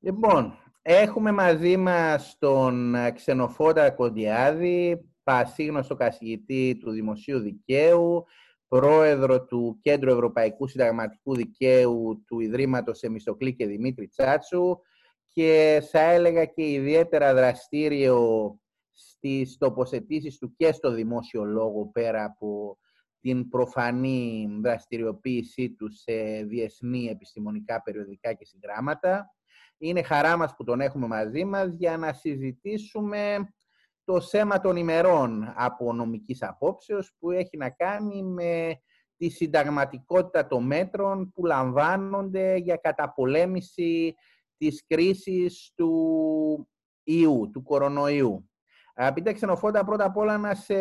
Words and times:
Λοιπόν, 0.00 0.58
έχουμε 0.82 1.32
μαζί 1.32 1.76
μας 1.76 2.36
τον 2.38 2.94
Ξενοφόντα 3.14 3.90
Κοντιάδη, 3.90 5.10
πασίγνωστο 5.22 5.94
καθηγητή 5.94 6.78
του 6.80 6.90
Δημοσίου 6.90 7.38
Δικαίου, 7.38 8.24
πρόεδρο 8.68 9.44
του 9.44 9.78
Κέντρου 9.82 10.10
Ευρωπαϊκού 10.10 10.66
Συνταγματικού 10.66 11.34
Δικαίου 11.34 12.24
του 12.26 12.40
Ιδρύματος 12.40 13.02
Εμιστοκλή 13.02 13.54
και 13.54 13.66
Δημήτρη 13.66 14.08
Τσάτσου 14.08 14.78
και 15.28 15.82
θα 15.90 16.00
έλεγα 16.00 16.44
και 16.44 16.70
ιδιαίτερα 16.70 17.34
δραστήριο 17.34 18.18
στις 18.92 19.56
τοποθετήσεις 19.56 20.38
του 20.38 20.54
και 20.56 20.72
στο 20.72 20.92
δημόσιο 20.92 21.44
λόγο 21.44 21.86
πέρα 21.86 22.24
από 22.24 22.78
την 23.20 23.48
προφανή 23.48 24.48
δραστηριοποίησή 24.62 25.70
του 25.70 25.88
σε 25.92 26.42
διεθνή 26.44 27.06
επιστημονικά 27.06 27.82
περιοδικά 27.82 28.32
και 28.32 28.44
συγγράμματα. 28.44 29.32
Είναι 29.78 30.02
χαρά 30.02 30.36
μας 30.36 30.54
που 30.56 30.64
τον 30.64 30.80
έχουμε 30.80 31.06
μαζί 31.06 31.44
μας 31.44 31.72
για 31.72 31.96
να 31.96 32.12
συζητήσουμε 32.12 33.48
το 34.04 34.20
θέμα 34.20 34.60
των 34.60 34.76
ημερών 34.76 35.52
από 35.56 35.92
νομικής 35.92 36.42
απόψεως 36.42 37.12
που 37.18 37.30
έχει 37.30 37.56
να 37.56 37.70
κάνει 37.70 38.22
με 38.22 38.80
τη 39.16 39.28
συνταγματικότητα 39.28 40.46
των 40.46 40.66
μέτρων 40.66 41.32
που 41.32 41.46
λαμβάνονται 41.46 42.56
για 42.56 42.76
καταπολέμηση 42.76 44.14
της 44.56 44.84
κρίσης 44.86 45.72
του 45.74 46.68
ιού, 47.02 47.50
του 47.52 47.62
κορονοϊού. 47.62 48.50
Αγαπητέ 48.94 49.32
Ξενοφόντα, 49.32 49.84
πρώτα 49.84 50.04
απ' 50.04 50.16
όλα 50.16 50.38
να 50.38 50.54
σε 50.54 50.74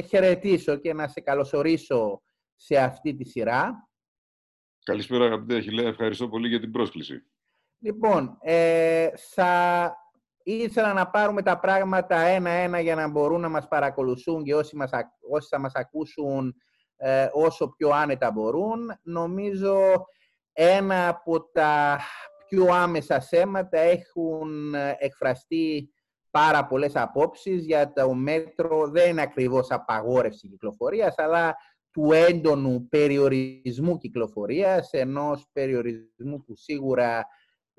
χαιρετήσω 0.00 0.76
και 0.76 0.92
να 0.92 1.08
σε 1.08 1.20
καλωσορίσω 1.20 2.22
σε 2.54 2.76
αυτή 2.76 3.14
τη 3.14 3.24
σειρά. 3.24 3.88
Καλησπέρα 4.84 5.24
αγαπητέ 5.24 5.56
Αχιλέα, 5.56 5.88
ευχαριστώ 5.88 6.28
πολύ 6.28 6.48
για 6.48 6.60
την 6.60 6.70
πρόσκληση. 6.70 7.24
Λοιπόν, 7.82 8.38
ε, 8.40 9.08
θα 9.16 9.94
ήθελα 10.42 10.92
να 10.92 11.10
πάρουμε 11.10 11.42
τα 11.42 11.58
πράγματα 11.58 12.16
ένα-ένα 12.16 12.80
για 12.80 12.94
να 12.94 13.08
μπορούν 13.08 13.40
να 13.40 13.48
μας 13.48 13.68
παρακολουθούν 13.68 14.42
και 14.42 14.54
όσοι, 14.54 14.76
μας, 14.76 14.90
όσοι 15.30 15.48
θα 15.48 15.58
μας 15.58 15.74
ακούσουν 15.74 16.54
ε, 16.96 17.28
όσο 17.32 17.68
πιο 17.68 17.90
άνετα 17.90 18.30
μπορούν. 18.30 18.78
Νομίζω 19.02 20.06
ένα 20.52 21.08
από 21.08 21.50
τα 21.50 21.98
πιο 22.48 22.66
άμεσα 22.74 23.20
θέματα 23.20 23.78
έχουν 23.78 24.74
ε, 24.74 24.96
εκφραστεί 24.98 25.90
πάρα 26.30 26.66
πολλές 26.66 26.96
απόψεις 26.96 27.64
για 27.64 27.92
το 27.92 28.14
μέτρο 28.14 28.88
δεν 28.88 29.10
είναι 29.10 29.22
ακριβώς 29.22 29.70
απαγόρευση 29.70 30.48
κυκλοφορίας, 30.48 31.18
αλλά 31.18 31.56
του 31.90 32.12
έντονου 32.12 32.88
περιορισμού 32.88 33.98
κυκλοφορίας, 33.98 34.92
ενός 34.92 35.46
περιορισμού 35.52 36.44
που 36.44 36.56
σίγουρα 36.56 37.26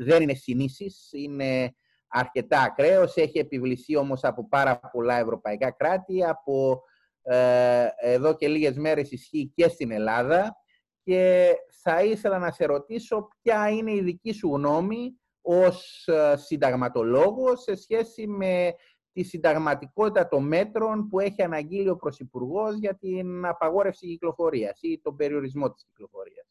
δεν 0.04 0.22
είναι 0.22 0.34
συνήθις, 0.34 1.10
είναι 1.12 1.76
αρκετά 2.08 2.62
ακραίος, 2.62 3.16
έχει 3.16 3.40
επιβληθεί 3.40 3.96
όμως 3.96 4.24
από 4.24 4.48
πάρα 4.48 4.80
πολλά 4.80 5.20
ευρωπαϊκά 5.20 5.72
κράτη, 5.72 6.26
από 6.26 6.82
ε, 7.22 7.88
εδώ 7.98 8.36
και 8.36 8.48
λίγες 8.48 8.78
μέρες 8.78 9.12
ισχύει 9.12 9.52
και 9.56 9.68
στην 9.68 9.92
Ελλάδα 9.92 10.56
και 11.04 11.54
θα 11.84 12.04
ήθελα 12.04 12.38
να 12.38 12.52
σε 12.52 12.66
ρωτήσω 12.66 13.28
ποια 13.42 13.70
είναι 13.70 13.94
η 13.94 14.02
δική 14.02 14.32
σου 14.32 14.56
γνώμη 14.56 15.20
ως 15.42 16.08
ε, 16.08 16.36
συνταγματολόγος 16.38 17.62
σε 17.62 17.76
σχέση 17.76 18.28
με 18.28 18.74
τη 19.14 19.24
συνταγματικότητα 19.24 20.28
των 20.28 20.48
μέτρων 20.48 21.08
που 21.08 21.20
έχει 21.20 21.42
αναγγείλει 21.42 21.90
ο 21.90 21.96
Πρωθυπουργός 21.96 22.76
για 22.76 22.98
την 22.98 23.46
απαγόρευση 23.46 24.08
κυκλοφορίας 24.08 24.80
ή 24.82 25.00
τον 25.02 25.16
περιορισμό 25.16 25.72
της 25.72 25.86
κυκλοφορίας. 25.86 26.51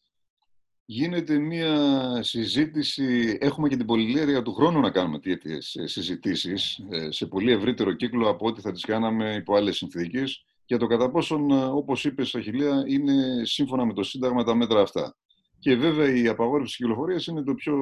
Γίνεται 0.92 1.38
μια 1.38 1.76
συζήτηση, 2.22 3.38
έχουμε 3.40 3.68
και 3.68 3.76
την 3.76 3.86
πολυλέρεια 3.86 4.42
του 4.42 4.54
χρόνου 4.54 4.80
να 4.80 4.90
κάνουμε 4.90 5.18
τέτοιες 5.18 5.74
ε, 5.74 5.86
συζητήσεις 5.86 6.84
ε, 6.90 7.10
σε 7.10 7.26
πολύ 7.26 7.52
ευρύτερο 7.52 7.92
κύκλο 7.92 8.28
από 8.28 8.46
ό,τι 8.46 8.60
θα 8.60 8.72
τις 8.72 8.84
κάναμε 8.84 9.34
υπό 9.34 9.56
άλλες 9.56 9.76
συνθήκες 9.76 10.44
για 10.66 10.78
το 10.78 10.86
κατά 10.86 11.10
πόσον, 11.10 11.50
όπως 11.52 12.04
είπες 12.04 12.28
Σαχιλία, 12.28 12.84
είναι 12.86 13.44
σύμφωνα 13.44 13.84
με 13.84 13.92
το 13.92 14.02
Σύνταγμα 14.02 14.44
τα 14.44 14.54
μέτρα 14.54 14.80
αυτά. 14.80 15.16
Και 15.58 15.76
βέβαια 15.76 16.14
η 16.14 16.28
απαγόρευση 16.28 16.76
κυκλοφορίας 16.76 17.26
είναι 17.26 17.42
το 17.42 17.54
πιο, 17.54 17.74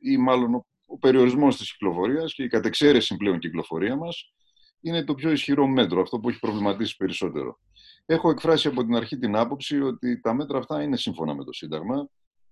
ή 0.00 0.16
μάλλον 0.16 0.54
ο 0.86 0.98
περιορισμός 0.98 1.56
της 1.56 1.72
κυκλοφορίας 1.72 2.34
και 2.34 2.42
η 2.42 2.48
κατεξαίρεση 2.48 3.16
πλέον 3.16 3.38
κυκλοφορία 3.38 3.96
μας 3.96 4.32
είναι 4.80 5.04
το 5.04 5.14
πιο 5.14 5.30
ισχυρό 5.30 5.66
μέτρο, 5.66 6.00
αυτό 6.00 6.18
που 6.18 6.28
έχει 6.28 6.38
προβληματίσει 6.38 6.96
περισσότερο. 6.96 7.58
Έχω 8.06 8.30
εκφράσει 8.30 8.68
από 8.68 8.84
την 8.84 8.94
αρχή 8.94 9.18
την 9.18 9.36
άποψη 9.36 9.80
ότι 9.80 10.20
τα 10.20 10.34
μέτρα 10.34 10.58
αυτά 10.58 10.82
είναι 10.82 10.96
σύμφωνα 10.96 11.34
με 11.34 11.44
το 11.44 11.52
Σύνταγμα, 11.52 12.08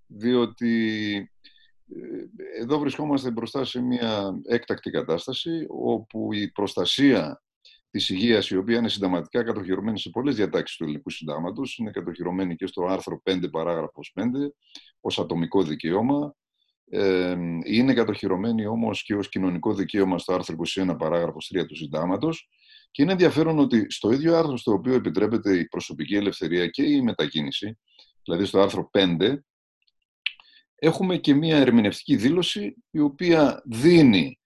διότι 0.06 1.14
ε, 1.88 2.62
εδώ 2.62 2.78
βρισκόμαστε 2.78 3.30
μπροστά 3.30 3.64
σε 3.64 3.80
μια 3.80 4.40
έκτακτη 4.44 4.90
κατάσταση 4.90 5.66
όπου 5.68 6.32
η 6.32 6.50
προστασία 6.50 7.42
της 7.94 8.08
υγείας, 8.08 8.48
η 8.50 8.56
οποία 8.56 8.78
είναι 8.78 8.88
συνταγματικά 8.88 9.44
κατοχυρωμένη 9.44 9.98
σε 9.98 10.10
πολλές 10.10 10.34
διατάξεις 10.34 10.76
του 10.76 10.84
ελληνικού 10.84 11.10
συντάγματος. 11.10 11.76
Είναι 11.76 11.90
κατοχυρωμένη 11.90 12.56
και 12.56 12.66
στο 12.66 12.84
άρθρο 12.84 13.22
5, 13.24 13.48
παράγραφος 13.50 14.12
5, 14.14 14.22
ως 15.00 15.18
ατομικό 15.18 15.62
δικαίωμα. 15.62 16.34
Ε, 16.90 17.36
είναι 17.64 17.94
κατοχυρωμένη 17.94 18.66
όμως 18.66 19.02
και 19.02 19.14
ως 19.14 19.28
κοινωνικό 19.28 19.74
δικαίωμα 19.74 20.18
στο 20.18 20.34
άρθρο 20.34 20.54
21, 20.54 20.96
παράγραφος 20.98 21.50
3 21.54 21.66
του 21.66 21.76
συντάγματος. 21.76 22.48
Και 22.90 23.02
είναι 23.02 23.12
ενδιαφέρον 23.12 23.58
ότι 23.58 23.86
στο 23.90 24.12
ίδιο 24.12 24.36
άρθρο 24.36 24.56
στο 24.56 24.72
οποίο 24.72 24.94
επιτρέπεται 24.94 25.58
η 25.58 25.68
προσωπική 25.68 26.16
ελευθερία 26.16 26.66
και 26.66 26.82
η 26.82 27.02
μετακίνηση, 27.02 27.78
δηλαδή 28.24 28.44
στο 28.44 28.60
άρθρο 28.60 28.90
5, 28.92 29.36
έχουμε 30.74 31.16
και 31.16 31.34
μία 31.34 31.56
ερμηνευτική 31.56 32.16
δήλωση 32.16 32.74
η 32.90 32.98
οποία 32.98 33.62
δίνει 33.64 34.38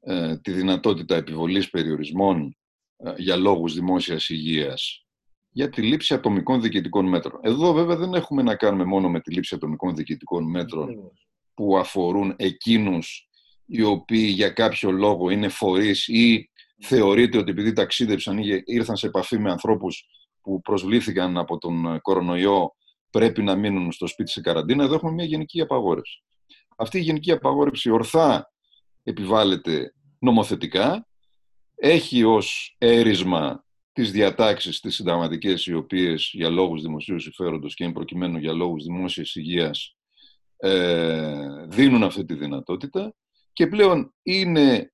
ε, 0.00 0.38
τη 0.38 0.52
δυνατότητα 0.52 1.16
επιβολής 1.16 1.70
περιορισμών 1.70 2.56
ε, 2.96 3.12
για 3.16 3.36
λόγους 3.36 3.74
δημόσιας 3.74 4.28
υγείας 4.28 5.06
για 5.50 5.68
τη 5.68 5.82
λήψη 5.82 6.14
ατομικών 6.14 6.60
διοικητικών 6.60 7.08
μέτρων. 7.08 7.40
Εδώ 7.42 7.72
βέβαια 7.72 7.96
δεν 7.96 8.14
έχουμε 8.14 8.42
να 8.42 8.56
κάνουμε 8.56 8.84
μόνο 8.84 9.10
με 9.10 9.20
τη 9.20 9.32
λήψη 9.32 9.54
ατομικών 9.54 9.94
διοικητικών 9.94 10.50
μέτρων 10.50 11.12
που 11.54 11.78
αφορούν 11.78 12.34
εκείνους 12.36 13.28
οι 13.66 13.82
οποίοι 13.82 14.32
για 14.34 14.50
κάποιο 14.50 14.90
λόγο 14.90 15.30
είναι 15.30 15.48
φορείς 15.48 16.08
ή 16.08 16.50
θεωρείται 16.80 17.38
ότι 17.38 17.50
επειδή 17.50 17.72
ταξίδεψαν 17.72 18.38
ή 18.38 18.62
ήρθαν 18.64 18.96
σε 18.96 19.06
επαφή 19.06 19.38
με 19.38 19.50
ανθρώπους 19.50 20.04
που 20.42 20.60
προσβλήθηκαν 20.60 21.38
από 21.38 21.58
τον 21.58 22.00
κορονοϊό 22.00 22.74
πρέπει 23.10 23.42
να 23.42 23.56
μείνουν 23.56 23.92
στο 23.92 24.06
σπίτι 24.06 24.30
σε 24.30 24.40
καραντίνα. 24.40 24.84
Εδώ 24.84 24.94
έχουμε 24.94 25.12
μια 25.12 25.24
γενική 25.24 25.60
απαγόρευση. 25.60 26.22
Αυτή 26.76 26.98
η 26.98 27.00
γενική 27.00 27.32
απαγόρευση 27.32 27.90
ορθά 27.90 28.52
επιβάλλεται 29.02 29.94
νομοθετικά 30.18 31.08
έχει 31.74 32.24
ως 32.24 32.74
έρισμα 32.78 33.64
τις 33.92 34.10
διατάξεις 34.10 34.80
τις 34.80 34.94
συνταγματικές 34.94 35.66
οι 35.66 35.74
οποίες 35.74 36.30
για 36.32 36.50
λόγους 36.50 36.82
δημοσίου 36.82 37.20
συμφέροντος 37.20 37.74
και 37.74 37.88
προκειμένου 37.88 38.38
για 38.38 38.52
λόγους 38.52 38.84
δημόσιας 38.84 39.34
υγείας 39.34 39.96
ε, 40.56 41.66
δίνουν 41.66 42.02
αυτή 42.02 42.24
τη 42.24 42.34
δυνατότητα 42.34 43.14
και 43.52 43.66
πλέον 43.66 44.14
είναι 44.22 44.92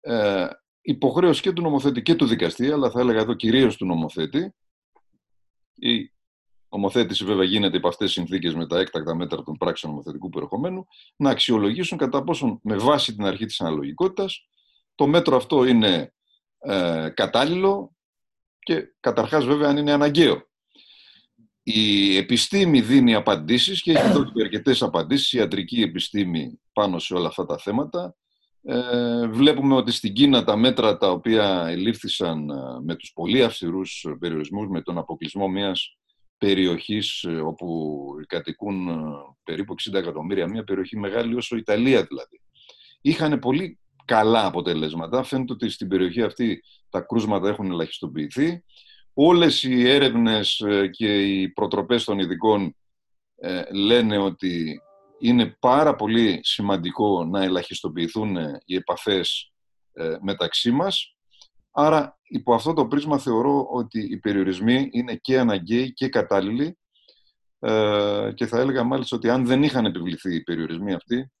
ε, 0.00 0.46
υποχρέωση 0.80 1.42
και 1.42 1.52
του 1.52 1.62
νομοθέτη 1.62 2.02
και 2.02 2.14
του 2.14 2.26
δικαστή, 2.26 2.70
αλλά 2.70 2.90
θα 2.90 3.00
έλεγα 3.00 3.20
εδώ 3.20 3.34
κυρίως 3.34 3.76
του 3.76 3.86
νομοθέτη. 3.86 4.54
Η 5.74 6.12
νομοθέτηση 6.68 7.24
βέβαια 7.24 7.44
γίνεται 7.44 7.76
υπό 7.76 7.88
αυτές 7.88 8.06
τις 8.06 8.14
συνθήκες 8.14 8.54
με 8.54 8.66
τα 8.66 8.78
έκτακτα 8.78 9.14
μέτρα 9.14 9.42
των 9.42 9.56
πράξεων 9.56 9.92
νομοθετικού 9.92 10.28
περιεχομένου, 10.28 10.86
να 11.16 11.30
αξιολογήσουν 11.30 11.98
κατά 11.98 12.24
πόσον 12.24 12.60
με 12.62 12.76
βάση 12.76 13.14
την 13.14 13.24
αρχή 13.24 13.46
της 13.46 13.60
αναλογικότητας 13.60 14.46
το 14.96 15.06
μέτρο 15.06 15.36
αυτό 15.36 15.64
είναι 15.64 16.12
ε, 16.58 17.08
κατάλληλο 17.14 17.96
και 18.58 18.94
καταρχάς 19.00 19.44
βέβαια 19.44 19.68
αν 19.68 19.76
είναι 19.76 19.92
αναγκαίο. 19.92 20.48
Η 21.62 22.16
επιστήμη 22.16 22.80
δίνει 22.80 23.14
απαντήσεις 23.14 23.82
και 23.82 23.92
έχει 23.92 24.12
δώσει 24.12 24.32
αρκετές 24.40 24.82
απαντήσεις, 24.82 25.32
η 25.32 25.38
ιατρική 25.38 25.80
επιστήμη 25.82 26.60
πάνω 26.72 26.98
σε 26.98 27.14
όλα 27.14 27.28
αυτά 27.28 27.46
τα 27.46 27.58
θέματα. 27.58 28.16
Ε, 28.62 29.28
βλέπουμε 29.28 29.74
ότι 29.74 29.92
στην 29.92 30.12
Κίνα 30.12 30.44
τα 30.44 30.56
μέτρα 30.56 30.96
τα 30.96 31.10
οποία 31.10 31.66
ελήφθησαν 31.68 32.50
ε, 32.50 32.80
με 32.82 32.94
τους 32.94 33.12
πολύ 33.12 33.42
αυστηρούς 33.42 34.06
περιορισμούς, 34.18 34.68
με 34.68 34.82
τον 34.82 34.98
αποκλεισμό 34.98 35.48
μιας 35.48 35.95
περιοχής 36.38 37.22
ε, 37.22 37.40
όπου 37.40 38.06
κατοικούν 38.26 38.88
περίπου 39.44 39.74
60 39.90 39.94
εκατομμύρια, 39.94 40.46
μια 40.46 40.64
περιοχή 40.64 40.98
μεγάλη 40.98 41.34
όσο 41.34 41.56
η 41.56 41.58
Ιταλία 41.58 42.02
δηλαδή. 42.02 42.40
Είχαν 43.00 43.38
πολύ 43.38 43.78
καλά 44.06 44.46
αποτελέσματα. 44.46 45.22
Φαίνεται 45.22 45.52
ότι 45.52 45.68
στην 45.68 45.88
περιοχή 45.88 46.22
αυτή 46.22 46.62
τα 46.90 47.00
κρούσματα 47.00 47.48
έχουν 47.48 47.70
ελαχιστοποιηθεί. 47.70 48.64
Όλες 49.14 49.62
οι 49.62 49.88
έρευνες 49.88 50.60
ε, 50.60 50.88
και 50.88 51.22
οι 51.22 51.48
προτροπές 51.48 52.04
των 52.04 52.18
ειδικών 52.18 52.76
ε, 53.36 53.62
λένε 53.72 54.18
ότι 54.18 54.80
είναι 55.18 55.56
πάρα 55.60 55.94
πολύ 55.94 56.40
σημαντικό 56.42 57.24
να 57.24 57.42
ελαχιστοποιηθούν 57.42 58.36
ε, 58.36 58.60
οι 58.64 58.74
επαφές 58.74 59.50
μεταξύ 60.20 60.70
μας. 60.70 61.15
Άρα, 61.78 62.18
υπό 62.22 62.54
αυτό 62.54 62.72
το 62.72 62.86
πρίσμα 62.86 63.18
θεωρώ 63.18 63.66
ότι 63.70 64.00
οι 64.00 64.16
περιορισμοί 64.18 64.88
είναι 64.92 65.16
και 65.16 65.38
αναγκαίοι 65.38 65.92
και 65.92 66.08
κατάλληλοι. 66.08 66.78
Και 68.34 68.46
θα 68.46 68.58
έλεγα 68.60 68.82
μάλιστα 68.82 69.16
ότι 69.16 69.28
αν 69.28 69.46
δεν 69.46 69.62
είχαν 69.62 69.84
επιβληθεί 69.84 70.34
οι 70.34 70.42
περιορισμοί 70.42 70.92
αυτοί, 70.92 71.32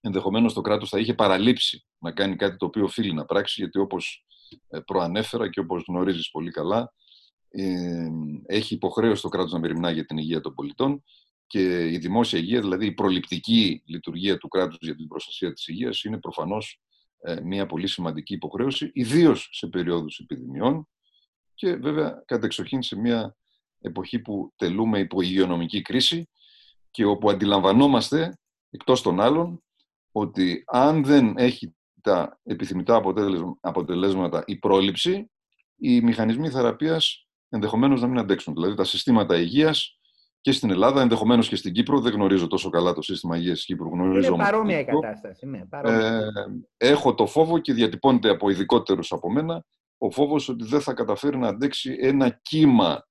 ενδεχομένως 0.00 0.52
το 0.52 0.60
κράτος 0.60 0.88
θα 0.88 0.98
είχε 0.98 1.14
παραλείψει 1.14 1.84
να 1.98 2.12
κάνει 2.12 2.36
κάτι 2.36 2.56
το 2.56 2.66
οποίο 2.66 2.84
οφείλει 2.84 3.14
να 3.14 3.24
πράξει, 3.24 3.60
γιατί 3.60 3.78
όπως 3.78 4.24
ε, 4.68 4.80
προανέφερα 4.80 5.50
και 5.50 5.60
όπως 5.60 5.84
γνωρίζεις 5.88 6.30
πολύ 6.30 6.50
καλά, 6.50 6.92
ε, 7.48 8.08
έχει 8.46 8.74
υποχρέωση 8.74 9.22
το 9.22 9.28
κράτος 9.28 9.52
να 9.52 9.58
μεριμνά 9.58 9.90
για 9.90 10.04
την 10.04 10.18
υγεία 10.18 10.40
των 10.40 10.54
πολιτών 10.54 11.04
και 11.46 11.88
η 11.88 11.98
δημόσια 11.98 12.38
υγεία, 12.38 12.60
δηλαδή 12.60 12.86
η 12.86 12.92
προληπτική 12.92 13.82
λειτουργία 13.86 14.38
του 14.38 14.48
κράτους 14.48 14.78
για 14.80 14.96
την 14.96 15.08
προστασία 15.08 15.52
της 15.52 15.68
υγείας 15.68 16.02
είναι 16.02 16.18
προφανώς 16.18 16.80
ε, 16.88 16.93
μια 17.42 17.66
πολύ 17.66 17.86
σημαντική 17.86 18.34
υποχρέωση, 18.34 18.90
ιδίως 18.92 19.48
σε 19.52 19.66
περίοδους 19.66 20.18
επιδημιών 20.18 20.88
και 21.54 21.74
βέβαια 21.74 22.22
κατεξοχήν 22.26 22.82
σε 22.82 22.96
μια 22.96 23.36
εποχή 23.80 24.18
που 24.18 24.52
τελούμε 24.56 24.98
υπό 24.98 25.20
υγειονομική 25.20 25.82
κρίση 25.82 26.28
και 26.90 27.04
όπου 27.04 27.30
αντιλαμβανόμαστε, 27.30 28.38
εκτός 28.70 29.02
των 29.02 29.20
άλλων, 29.20 29.64
ότι 30.12 30.62
αν 30.66 31.04
δεν 31.04 31.34
έχει 31.36 31.76
τα 32.00 32.40
επιθυμητά 32.42 33.02
αποτελέσματα 33.60 34.42
η 34.46 34.56
πρόληψη, 34.56 35.30
οι 35.76 36.00
μηχανισμοί 36.00 36.50
θεραπείας 36.50 37.26
ενδεχομένως 37.48 38.00
να 38.00 38.06
μην 38.06 38.18
αντέξουν. 38.18 38.54
Δηλαδή 38.54 38.74
τα 38.74 38.84
συστήματα 38.84 39.38
υγείας 39.38 39.98
και 40.44 40.52
στην 40.52 40.70
Ελλάδα, 40.70 41.00
ενδεχομένως 41.00 41.48
και 41.48 41.56
στην 41.56 41.72
Κύπρο. 41.72 42.00
Δεν 42.00 42.12
γνωρίζω 42.12 42.46
τόσο 42.46 42.70
καλά 42.70 42.92
το 42.92 43.02
σύστημα 43.02 43.36
υγείας 43.36 43.58
τη 43.58 43.64
Κύπρου. 43.64 43.88
Γνωρίζω 43.88 44.34
είναι 44.34 44.42
παρόμοια 44.42 44.78
η 44.78 44.84
κατάσταση. 44.84 45.46
Ναι, 45.46 45.64
παρόμοια. 45.64 46.32
Ε, 46.76 46.88
έχω 46.88 47.14
το 47.14 47.26
φόβο 47.26 47.58
και 47.58 47.72
διατυπώνεται 47.72 48.28
από 48.28 48.48
ειδικότερους 48.48 49.12
από 49.12 49.30
μένα 49.30 49.64
ο 49.98 50.10
φόβος 50.10 50.48
ότι 50.48 50.64
δεν 50.64 50.80
θα 50.80 50.92
καταφέρει 50.92 51.38
να 51.38 51.48
αντέξει 51.48 51.96
ένα 52.00 52.28
κύμα 52.42 53.06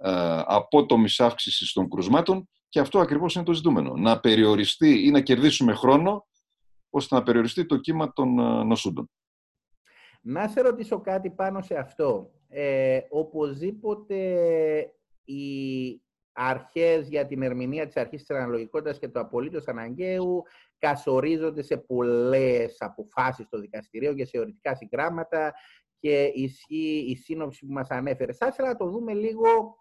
ε, 0.00 0.42
απότομης 0.46 1.20
αύξησης 1.20 1.72
των 1.72 1.88
κρουσμάτων 1.88 2.48
και 2.68 2.80
αυτό 2.80 2.98
ακριβώς 2.98 3.34
είναι 3.34 3.44
το 3.44 3.52
ζητούμενο. 3.52 3.94
Να 3.96 4.20
περιοριστεί 4.20 5.06
ή 5.06 5.10
να 5.10 5.20
κερδίσουμε 5.20 5.74
χρόνο 5.74 6.26
ώστε 6.90 7.14
να 7.14 7.22
περιοριστεί 7.22 7.66
το 7.66 7.76
κύμα 7.76 8.12
των 8.12 8.38
ε, 8.38 8.64
νοσούντων. 8.64 9.10
Να 10.20 10.48
σε 10.48 10.60
ρωτήσω 10.60 11.00
κάτι 11.00 11.30
πάνω 11.30 11.60
σε 11.60 11.74
αυτό. 11.74 12.30
Ε, 12.48 13.00
οπωσδήποτε 13.10 14.16
η 15.24 16.02
αρχές 16.42 17.08
για 17.08 17.26
την 17.26 17.42
ερμηνεία 17.42 17.86
της 17.86 17.96
αρχής 17.96 18.24
της 18.24 18.36
αναλογικότητας 18.36 18.98
και 18.98 19.08
του 19.08 19.20
απολύτως 19.20 19.66
αναγκαίου 19.66 20.42
κασορίζονται 20.78 21.62
σε 21.62 21.76
πολλές 21.76 22.76
αποφάσεις 22.78 23.46
στο 23.46 23.58
δικαστηρίο 23.58 24.14
και 24.14 24.24
σε 24.24 24.38
οριτικά 24.38 24.74
συγγράμματα 24.74 25.52
και 25.98 26.30
ισχύει 26.34 27.04
η 27.08 27.16
σύνοψη 27.16 27.66
που 27.66 27.72
μας 27.72 27.90
ανέφερε. 27.90 28.32
Θα 28.32 28.46
ήθελα 28.46 28.68
να 28.68 28.76
το 28.76 28.86
δούμε 28.86 29.14
λίγο 29.14 29.78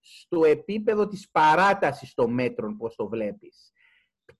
στο 0.00 0.44
επίπεδο 0.44 1.08
της 1.08 1.30
παράτασης 1.30 2.14
των 2.14 2.32
μέτρων, 2.32 2.76
πώς 2.76 2.94
το 2.96 3.08
βλέπεις. 3.08 3.72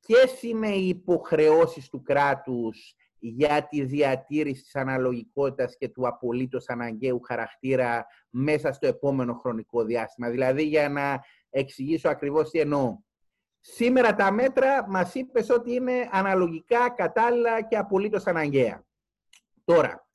Ποιες 0.01 0.43
είναι 0.43 0.69
οι 0.69 0.89
υποχρεώσεις 0.89 1.89
του 1.89 2.03
κράτους 2.03 2.95
για 3.19 3.67
τη 3.69 3.85
διατήρηση 3.85 4.63
της 4.63 4.77
αναλογικότητας 4.77 5.77
και 5.77 5.89
του 5.89 6.07
απολύτως 6.07 6.69
αναγκαίου 6.69 7.21
χαρακτήρα 7.21 8.07
μέσα 8.31 8.73
στο 8.73 8.87
επόμενο 8.87 9.35
χρονικό 9.35 9.85
διάστημα; 9.85 10.31
Δηλαδή, 10.31 10.63
για 10.63 10.89
να 10.89 11.21
εξηγήσω 11.55 12.09
ακριβώς 12.09 12.51
τι 12.51 12.59
εννοώ. 12.59 12.99
Σήμερα 13.61 14.15
τα 14.15 14.33
μέτρα 14.33 14.89
μας 14.89 15.15
είπες 15.15 15.51
ότι 15.51 15.75
είναι 15.75 16.09
αναλογικά, 16.13 16.91
κατάλληλα 16.91 17.63
και 17.63 17.77
απολύτως 17.77 18.27
αναγκαία. 18.27 18.85
Τώρα. 19.65 20.09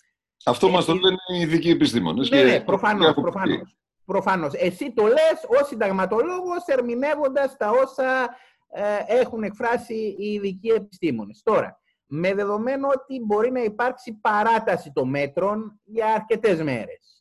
Αυτό 0.45 0.65
έτσι... 0.65 0.77
μας 0.77 0.86
το 0.86 0.94
λένε 0.94 1.18
οι 1.33 1.39
ειδικοί 1.39 1.69
επιστήμονες. 1.69 2.30
Ναι, 2.30 2.44
ναι, 2.44 2.62
προφανώς, 2.62 3.13
προφανώς, 3.13 3.77
προφανώς. 4.06 4.53
Εσύ 4.53 4.94
το 4.94 5.06
λες 5.06 5.45
ως 5.62 5.68
συνταγματολόγος 5.68 6.65
ερμηνεύοντας 6.65 7.57
τα 7.57 7.69
όσα 7.69 8.38
ε, 8.69 8.83
έχουν 9.07 9.44
εκφράσει 9.44 10.15
οι 10.19 10.33
ειδικοί 10.33 10.69
επιστήμονες. 10.69 11.41
Τώρα, 11.44 11.81
με 12.06 12.33
δεδομένο 12.33 12.88
ότι 12.88 13.19
μπορεί 13.25 13.51
να 13.51 13.63
υπάρξει 13.63 14.13
παράταση 14.13 14.91
των 14.91 15.09
μέτρων 15.09 15.80
για 15.83 16.13
αρκετές 16.13 16.62
μέρες. 16.62 17.19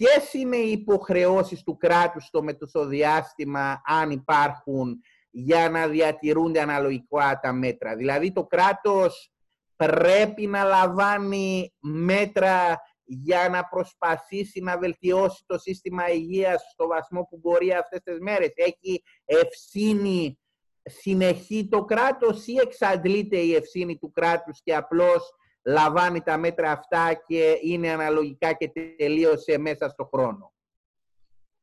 Ποιες 0.00 0.32
είναι 0.32 0.56
οι 0.56 0.70
υποχρεώσεις 0.70 1.62
του 1.62 1.76
κράτους 1.76 2.24
στο 2.24 2.42
μετωσοδιάστημα, 2.42 3.80
αν 3.84 4.10
υπάρχουν, 4.10 5.00
για 5.30 5.70
να 5.70 5.88
διατηρούνται 5.88 6.60
αναλογικά 6.60 7.38
τα 7.42 7.52
μέτρα; 7.52 7.96
Δηλαδή 7.96 8.32
το 8.32 8.46
κράτος 8.46 9.32
πρέπει 9.76 10.46
να 10.46 10.62
λαμβάνει 10.64 11.74
μέτρα 11.80 12.80
για 13.04 13.48
να 13.48 13.64
προσπαθήσει 13.64 14.60
να 14.60 14.78
βελτιώσει 14.78 15.42
το 15.46 15.58
σύστημα 15.58 16.10
υγείας 16.10 16.62
στο 16.72 16.86
βαθμό 16.86 17.26
που 17.30 17.38
μπορεί 17.42 17.72
αυτές 17.72 18.00
τις 18.02 18.18
μέρες; 18.20 18.52
Έχει 18.54 19.02
ευθύνη 19.24 20.38
συνεχεί 20.82 21.68
το 21.68 21.84
κράτος 21.84 22.46
ή 22.46 22.56
εξαντλείται 22.62 23.36
η 23.36 23.54
ευθύνη 23.54 23.98
του 23.98 24.10
κράτους 24.10 24.60
και 24.62 24.74
απλώς 24.74 25.34
λαμβάνει 25.66 26.20
τα 26.20 26.38
μέτρα 26.38 26.70
αυτά 26.72 27.22
και 27.26 27.58
είναι 27.62 27.90
αναλογικά 27.90 28.52
και 28.52 28.72
τελείωσε 28.96 29.58
μέσα 29.58 29.88
στο 29.88 30.04
χρόνο. 30.04 30.54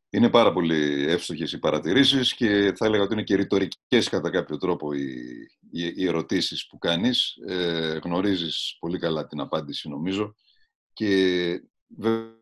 Είναι 0.10 0.30
πάρα 0.30 0.54
πολύ 0.54 1.06
εύστοχες 1.10 1.52
οι 1.52 1.60
παρατηρήσεις 1.60 2.34
και 2.34 2.74
θα 2.76 2.86
έλεγα 2.86 3.04
ότι 3.04 3.14
είναι 3.14 3.24
και 3.24 3.36
ρητορικές 3.36 4.10
κατά 4.10 4.30
κάποιο 4.30 4.58
τρόπο 4.58 4.94
οι, 4.94 5.14
οι, 5.72 5.94
οι 5.96 6.08
ερωτήσεις 6.08 6.68
που 6.68 6.78
κάνεις. 6.78 7.38
Ε, 7.48 8.00
γνωρίζεις 8.04 8.78
πολύ 8.80 9.00
καλά 9.00 9.28
την 9.28 9.40
απάντηση 9.40 9.90
νομίζω 9.90 10.36
και 10.94 11.62
βέβαια 11.98 12.36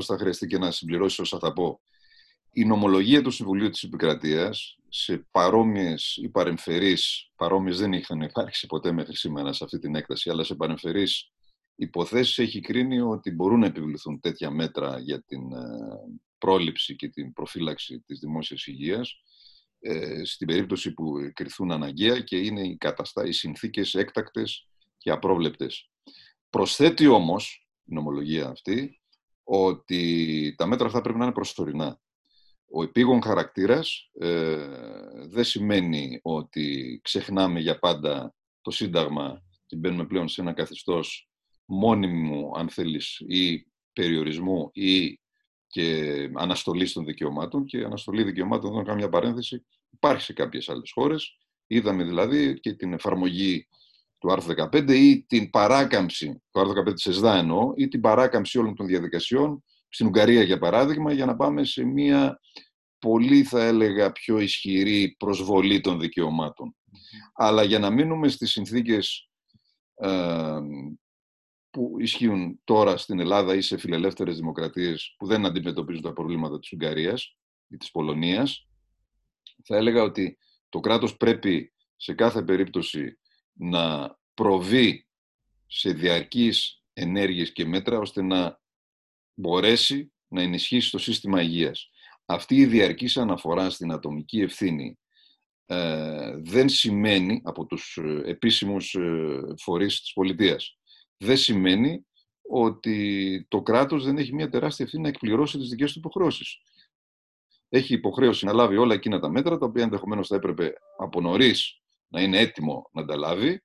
θα 0.00 0.18
χρειαστεί 0.18 0.46
και 0.46 0.58
να 0.58 0.70
συμπληρώσεις 0.70 1.18
όσα 1.18 1.38
θα 1.38 1.52
πω. 1.52 1.80
Η 2.56 2.64
νομολογία 2.64 3.22
του 3.22 3.30
Συμβουλίου 3.30 3.70
της 3.70 3.82
Επικρατείας 3.82 4.78
σε 4.88 5.26
παρόμοιες 5.30 6.16
ή 6.22 6.28
παρεμφερείς, 6.28 7.30
παρόμοιες 7.36 7.78
δεν 7.78 7.92
είχαν 7.92 8.20
υπάρξει 8.20 8.66
ποτέ 8.66 8.92
μέχρι 8.92 9.16
σήμερα 9.16 9.52
σε 9.52 9.64
αυτή 9.64 9.78
την 9.78 9.94
έκταση, 9.94 10.30
αλλά 10.30 10.44
σε 10.44 10.54
παρεμφερείς 10.54 11.30
υποθέσεις 11.74 12.38
έχει 12.38 12.60
κρίνει 12.60 13.00
ότι 13.00 13.30
μπορούν 13.30 13.60
να 13.60 13.66
επιβληθούν 13.66 14.20
τέτοια 14.20 14.50
μέτρα 14.50 14.98
για 14.98 15.22
την 15.22 15.52
ε, 15.52 15.66
πρόληψη 16.38 16.96
και 16.96 17.08
την 17.08 17.32
προφύλαξη 17.32 18.00
της 18.06 18.18
δημόσιας 18.18 18.66
υγείας 18.66 19.22
ε, 19.78 20.24
στην 20.24 20.46
περίπτωση 20.46 20.94
που 20.94 21.12
κριθούν 21.32 21.72
αναγκαία 21.72 22.20
και 22.20 22.36
είναι 22.36 22.60
οι, 22.60 22.76
καταστά, 22.76 23.26
οι 23.26 23.32
συνθήκες 23.32 23.94
έκτακτες 23.94 24.68
και 24.98 25.10
απρόβλεπτες. 25.10 25.90
Προσθέτει 26.50 27.06
όμως 27.06 27.68
η 27.84 27.94
νομολογία 27.94 28.48
αυτή 28.48 29.00
ότι 29.42 30.54
τα 30.56 30.66
μέτρα 30.66 30.86
αυτά 30.86 31.00
πρέπει 31.00 31.18
να 31.18 31.24
είναι 31.24 31.34
προσωρινά. 31.34 32.02
Ο 32.76 32.82
επίγον 32.82 33.22
χαρακτήρας 33.22 34.10
ε, 34.12 34.66
δεν 35.28 35.44
σημαίνει 35.44 36.20
ότι 36.22 37.00
ξεχνάμε 37.02 37.60
για 37.60 37.78
πάντα 37.78 38.34
το 38.60 38.70
Σύνταγμα 38.70 39.42
και 39.66 39.76
μπαίνουμε 39.76 40.06
πλέον 40.06 40.28
σε 40.28 40.40
ένα 40.40 40.52
καθεστώς 40.52 41.28
μόνιμου, 41.64 42.50
αν 42.56 42.68
θέλεις, 42.68 43.22
ή 43.26 43.66
περιορισμού 43.92 44.70
ή 44.72 45.20
και 45.66 46.30
αναστολής 46.34 46.92
των 46.92 47.04
δικαιωμάτων. 47.04 47.64
Και 47.64 47.84
αναστολή 47.84 48.22
δικαιωμάτων, 48.22 48.74
δεν 48.74 48.84
κάνω 48.84 48.98
μια 48.98 49.08
παρένθεση, 49.08 49.66
υπάρχει 49.90 50.22
σε 50.22 50.32
κάποιες 50.32 50.68
άλλες 50.68 50.90
χώρες. 50.92 51.38
Είδαμε 51.66 52.04
δηλαδή 52.04 52.60
και 52.60 52.72
την 52.72 52.92
εφαρμογή 52.92 53.68
του 54.18 54.32
άρθρου 54.32 54.54
15 54.54 54.90
ή 54.90 55.24
την 55.24 55.50
παράκαμψη, 55.50 56.42
του 56.50 56.60
άρθρου 56.60 56.82
15 56.90 56.94
της 56.94 57.06
ΕΣΔΑ 57.06 57.36
εννοώ, 57.36 57.72
ή 57.76 57.88
την 57.88 58.00
παράκαμψη 58.00 58.58
όλων 58.58 58.74
των 58.74 58.86
διαδικασιών 58.86 59.64
στην 59.88 60.06
Ουγγαρία 60.06 60.42
για 60.42 60.58
παράδειγμα, 60.58 61.12
για 61.12 61.26
να 61.26 61.36
πάμε 61.36 61.64
σε 61.64 61.84
μια 61.84 62.40
πολύ 63.04 63.44
θα 63.44 63.64
έλεγα 63.64 64.12
πιο 64.12 64.38
ισχυρή 64.38 65.14
προσβολή 65.18 65.80
των 65.80 66.00
δικαιωμάτων. 66.00 66.76
Αλλά 67.34 67.62
για 67.62 67.78
να 67.78 67.90
μείνουμε 67.90 68.28
στις 68.28 68.50
συνθήκες 68.50 69.30
ε, 69.94 70.58
που 71.70 71.96
ισχύουν 71.98 72.60
τώρα 72.64 72.96
στην 72.96 73.20
Ελλάδα 73.20 73.54
ή 73.54 73.60
σε 73.60 73.76
φιλελεύθερες 73.76 74.36
δημοκρατίες 74.36 75.14
που 75.18 75.26
δεν 75.26 75.46
αντιμετωπίζουν 75.46 76.02
τα 76.02 76.12
προβλήματα 76.12 76.58
της 76.58 76.72
Ουγγαρίας 76.72 77.36
ή 77.68 77.76
της 77.76 77.90
Πολωνίας, 77.90 78.68
θα 79.64 79.76
έλεγα 79.76 80.02
ότι 80.02 80.38
το 80.68 80.80
κράτος 80.80 81.16
πρέπει 81.16 81.72
σε 81.96 82.14
κάθε 82.14 82.42
περίπτωση 82.42 83.18
να 83.52 84.16
προβεί 84.34 85.08
σε 85.66 85.92
διαρκείς 85.92 86.82
ενέργειες 86.92 87.52
και 87.52 87.66
μέτρα 87.66 87.98
ώστε 87.98 88.22
να 88.22 88.60
μπορέσει 89.34 90.12
να 90.28 90.42
ενισχύσει 90.42 90.90
το 90.90 90.98
σύστημα 90.98 91.42
υγείας. 91.42 91.90
Αυτή 92.26 92.56
η 92.56 92.66
διαρκής 92.66 93.16
αναφορά 93.16 93.70
στην 93.70 93.92
ατομική 93.92 94.40
ευθύνη 94.40 94.98
ε, 95.66 96.36
δεν 96.36 96.68
σημαίνει 96.68 97.40
από 97.44 97.66
τους 97.66 97.96
ε, 97.96 98.22
επίσημους 98.24 98.94
ε, 98.94 99.40
φορείς 99.58 100.00
της 100.00 100.12
πολιτείας. 100.12 100.78
Δεν 101.16 101.36
σημαίνει 101.36 102.06
ότι 102.48 103.46
το 103.48 103.62
κράτος 103.62 104.04
δεν 104.04 104.18
έχει 104.18 104.34
μια 104.34 104.48
τεράστια 104.48 104.84
ευθύνη 104.84 105.02
να 105.02 105.08
εκπληρώσει 105.08 105.58
τις 105.58 105.68
δικές 105.68 105.92
του 105.92 105.98
υποχρεώσεις. 105.98 106.56
Έχει 107.68 107.94
υποχρέωση 107.94 108.44
να 108.44 108.52
λάβει 108.52 108.76
όλα 108.76 108.94
εκείνα 108.94 109.20
τα 109.20 109.28
μέτρα, 109.28 109.58
τα 109.58 109.66
οποία 109.66 109.82
ενδεχομένως 109.82 110.28
θα 110.28 110.36
έπρεπε 110.36 110.72
από 110.98 111.20
νωρίς 111.20 111.80
να 112.08 112.20
είναι 112.20 112.38
έτοιμο 112.38 112.90
να 112.92 113.04
τα 113.04 113.16
λάβει, 113.16 113.62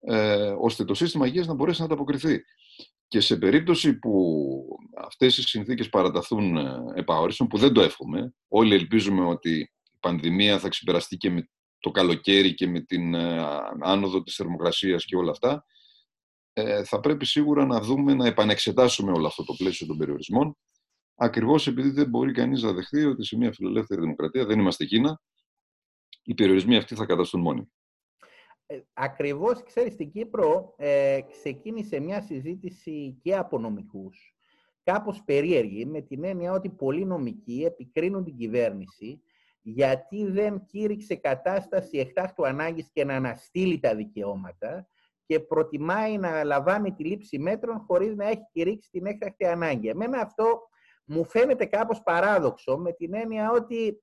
ε, 0.00 0.54
ώστε 0.58 0.84
το 0.84 0.94
σύστημα 0.94 1.26
υγείας 1.26 1.46
να 1.46 1.54
μπορέσει 1.54 1.80
να 1.80 1.86
ανταποκριθεί. 1.86 2.44
Και 3.14 3.20
σε 3.20 3.36
περίπτωση 3.36 3.98
που 3.98 4.78
αυτές 4.96 5.38
οι 5.38 5.42
συνθήκες 5.42 5.88
παραταθούν 5.88 6.56
ε, 6.56 6.84
επαόριστον, 6.94 7.46
που 7.46 7.58
δεν 7.58 7.72
το 7.72 7.80
εύχομαι, 7.80 8.34
όλοι 8.48 8.74
ελπίζουμε 8.74 9.24
ότι 9.24 9.58
η 9.58 9.98
πανδημία 10.00 10.58
θα 10.58 10.68
ξεπεραστεί 10.68 11.16
και 11.16 11.30
με 11.30 11.48
το 11.78 11.90
καλοκαίρι 11.90 12.54
και 12.54 12.68
με 12.68 12.80
την 12.80 13.14
ε, 13.14 13.46
άνοδο 13.80 14.22
της 14.22 14.34
θερμοκρασίας 14.34 15.04
και 15.04 15.16
όλα 15.16 15.30
αυτά, 15.30 15.64
ε, 16.52 16.84
θα 16.84 17.00
πρέπει 17.00 17.26
σίγουρα 17.26 17.66
να 17.66 17.80
δούμε, 17.80 18.14
να 18.14 18.26
επανεξετάσουμε 18.26 19.12
όλο 19.12 19.26
αυτό 19.26 19.44
το 19.44 19.54
πλαίσιο 19.54 19.86
των 19.86 19.96
περιορισμών, 19.96 20.56
ακριβώς 21.14 21.66
επειδή 21.66 21.90
δεν 21.90 22.08
μπορεί 22.08 22.32
κανείς 22.32 22.62
να 22.62 22.72
δεχθεί 22.72 23.04
ότι 23.04 23.24
σε 23.24 23.36
μια 23.36 23.52
φιλελεύθερη 23.52 24.00
δημοκρατία, 24.00 24.44
δεν 24.46 24.58
είμαστε 24.58 24.84
Κίνα, 24.84 25.20
οι 26.22 26.34
περιορισμοί 26.34 26.76
αυτοί 26.76 26.94
θα 26.94 27.06
καταστούν 27.06 27.40
μόνοι. 27.40 27.72
Ε, 28.66 28.80
ακριβώς, 28.92 29.62
ξέρεις, 29.62 29.92
στην 29.92 30.10
Κύπρο 30.10 30.74
ε, 30.76 31.20
ξεκίνησε 31.30 32.00
μια 32.00 32.20
συζήτηση 32.20 33.18
και 33.22 33.36
από 33.36 33.58
νομικούς, 33.58 34.36
κάπως 34.82 35.22
περίεργη, 35.24 35.86
με 35.86 36.00
την 36.00 36.24
έννοια 36.24 36.52
ότι 36.52 36.68
πολλοί 36.68 37.04
νομικοί 37.04 37.64
επικρίνουν 37.64 38.24
την 38.24 38.36
κυβέρνηση 38.36 39.22
γιατί 39.66 40.26
δεν 40.26 40.64
κήρυξε 40.66 41.14
κατάσταση 41.14 41.98
εκτάκτου 41.98 42.46
ανάγκης 42.46 42.90
και 42.92 43.04
να 43.04 43.14
αναστείλει 43.14 43.78
τα 43.80 43.94
δικαιώματα 43.94 44.86
και 45.26 45.40
προτιμάει 45.40 46.18
να 46.18 46.44
λαμβάνει 46.44 46.92
τη 46.92 47.04
λήψη 47.04 47.38
μέτρων 47.38 47.78
χωρίς 47.78 48.14
να 48.14 48.28
έχει 48.28 48.46
κηρύξει 48.52 48.90
την 48.90 49.06
έκτακτη 49.06 49.46
ανάγκη. 49.46 49.88
Εμένα 49.88 50.20
αυτό 50.20 50.60
μου 51.04 51.24
φαίνεται 51.24 51.64
κάπως 51.64 52.02
παράδοξο 52.02 52.76
με 52.76 52.92
την 52.92 53.14
έννοια 53.14 53.50
ότι 53.50 54.00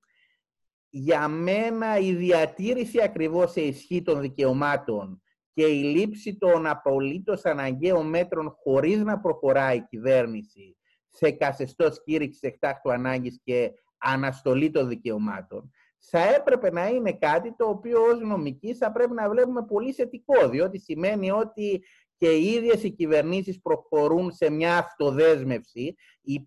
για 0.94 1.28
μένα 1.28 1.98
η 1.98 2.14
διατήρηση 2.14 3.02
ακριβώς 3.02 3.50
σε 3.52 3.60
ισχύ 3.60 4.02
των 4.02 4.20
δικαιωμάτων 4.20 5.22
και 5.52 5.66
η 5.66 5.82
λήψη 5.82 6.38
των 6.38 6.66
απολύτως 6.66 7.44
αναγκαίων 7.44 8.08
μέτρων 8.08 8.50
χωρίς 8.62 9.02
να 9.02 9.20
προχωράει 9.20 9.76
η 9.76 9.86
κυβέρνηση 9.88 10.76
σε 11.08 11.30
καθεστώς 11.30 12.02
κήρυξης 12.02 12.42
εκτάκτου 12.42 12.92
ανάγκης 12.92 13.40
και 13.44 13.72
αναστολή 13.98 14.70
των 14.70 14.88
δικαιωμάτων, 14.88 15.70
θα 15.98 16.34
έπρεπε 16.34 16.70
να 16.70 16.86
είναι 16.86 17.12
κάτι 17.12 17.54
το 17.56 17.68
οποίο 17.68 18.02
ως 18.02 18.20
νομικοί 18.20 18.74
θα 18.74 18.92
πρέπει 18.92 19.12
να 19.12 19.28
βλέπουμε 19.28 19.64
πολύ 19.64 19.92
θετικό, 19.92 20.48
διότι 20.48 20.78
σημαίνει 20.78 21.30
ότι 21.30 21.84
και 22.22 22.30
οι 22.30 22.44
ίδιες 22.44 22.82
οι 22.82 22.90
κυβερνήσεις 22.90 23.60
προχωρούν 23.60 24.32
σε 24.32 24.50
μια 24.50 24.78
αυτοδέσμευση, 24.78 25.94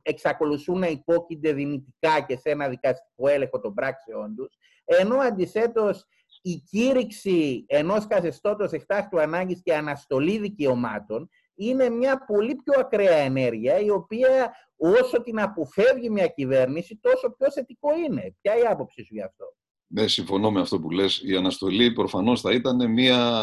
εξακολουθούν 0.02 0.80
να 0.80 0.88
υπόκεινται 0.88 1.54
δυνητικά 1.54 2.22
και 2.28 2.38
σε 2.38 2.50
ένα 2.50 2.70
δικαστικό 2.70 3.28
έλεγχο 3.28 3.60
των 3.60 3.74
πράξεών 3.74 4.36
τους, 4.36 4.58
ενώ 4.86 5.16
αντισέτως 5.16 6.06
η 6.42 6.56
κήρυξη 6.56 7.66
ενός 7.68 8.08
καθεστώτος 8.08 8.72
εκτάκτου 8.72 9.20
ανάγκης 9.20 9.62
και 9.64 9.76
αναστολή 9.76 10.38
δικαιωμάτων 10.38 11.30
είναι 11.56 11.90
μια 11.90 12.26
πολύ 12.26 12.56
πιο 12.56 12.80
ακραία 12.80 13.18
ενέργεια, 13.18 13.80
η 13.80 13.90
οποία 13.90 14.54
όσο 14.76 15.22
την 15.22 15.40
αποφεύγει 15.40 16.10
μια 16.10 16.28
κυβέρνηση, 16.28 17.00
τόσο 17.02 17.36
πιο 17.38 17.52
θετικό 17.52 17.90
είναι. 18.08 18.36
Ποια 18.42 18.54
είναι 18.54 18.64
η 18.64 18.68
άποψή 18.72 19.04
σου 19.04 19.14
γι' 19.14 19.24
αυτό; 19.24 19.46
Ναι, 19.88 20.08
συμφωνώ 20.08 20.52
με 20.52 20.62
αυτό 20.62 20.80
που 20.80 20.90
λες. 20.90 21.22
Η 21.24 21.36
αναστολή 21.36 21.94
προφανώς 21.94 22.42
θα 22.42 22.54
ήταν 22.54 22.92
μια 22.92 23.42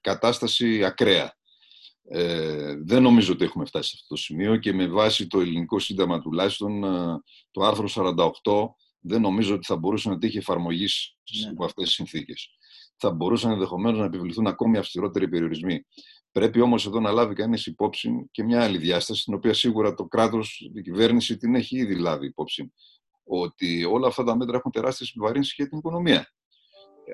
κατάσταση 0.00 0.84
ακραία. 0.84 1.38
Ε, 2.12 2.76
δεν 2.84 3.02
νομίζω 3.02 3.32
ότι 3.32 3.44
έχουμε 3.44 3.64
φτάσει 3.64 3.88
σε 3.88 3.96
αυτό 4.00 4.14
το 4.14 4.20
σημείο 4.20 4.56
και 4.56 4.72
με 4.72 4.88
βάση 4.88 5.26
το 5.26 5.40
ελληνικό 5.40 5.78
σύνταγμα 5.78 6.20
τουλάχιστον 6.20 6.84
ε, 6.84 7.22
το 7.50 7.62
άρθρο 7.62 8.14
48 8.44 8.68
δεν 9.00 9.20
νομίζω 9.20 9.54
ότι 9.54 9.66
θα 9.66 9.76
μπορούσε 9.76 10.08
να 10.08 10.18
τύχει 10.18 10.38
εφαρμογή 10.38 10.86
ναι. 11.42 11.50
από 11.50 11.64
αυτές 11.64 11.84
τις 11.84 11.94
συνθήκες. 11.94 12.50
Θα 12.96 13.10
μπορούσαν 13.10 13.50
ενδεχομένως 13.50 13.98
να 13.98 14.04
επιβληθούν 14.04 14.46
ακόμη 14.46 14.78
αυστηρότεροι 14.78 15.28
περιορισμοί. 15.28 15.86
Πρέπει 16.32 16.60
όμως 16.60 16.86
εδώ 16.86 17.00
να 17.00 17.10
λάβει 17.10 17.34
κανείς 17.34 17.66
υπόψη 17.66 18.28
και 18.30 18.42
μια 18.42 18.64
άλλη 18.64 18.78
διάσταση, 18.78 19.24
την 19.24 19.34
οποία 19.34 19.54
σίγουρα 19.54 19.94
το 19.94 20.04
κράτος, 20.04 20.70
η 20.74 20.82
κυβέρνηση 20.82 21.36
την 21.36 21.54
έχει 21.54 21.76
ήδη 21.76 21.94
λάβει 21.94 22.26
υπόψη. 22.26 22.72
Ότι 23.24 23.84
όλα 23.84 24.06
αυτά 24.06 24.24
τα 24.24 24.36
μέτρα 24.36 24.56
έχουν 24.56 24.70
τεράστιε 24.70 25.06
επιβαρύνσει 25.10 25.54
για 25.56 25.68
την 25.68 25.78
οικονομία. 25.78 26.32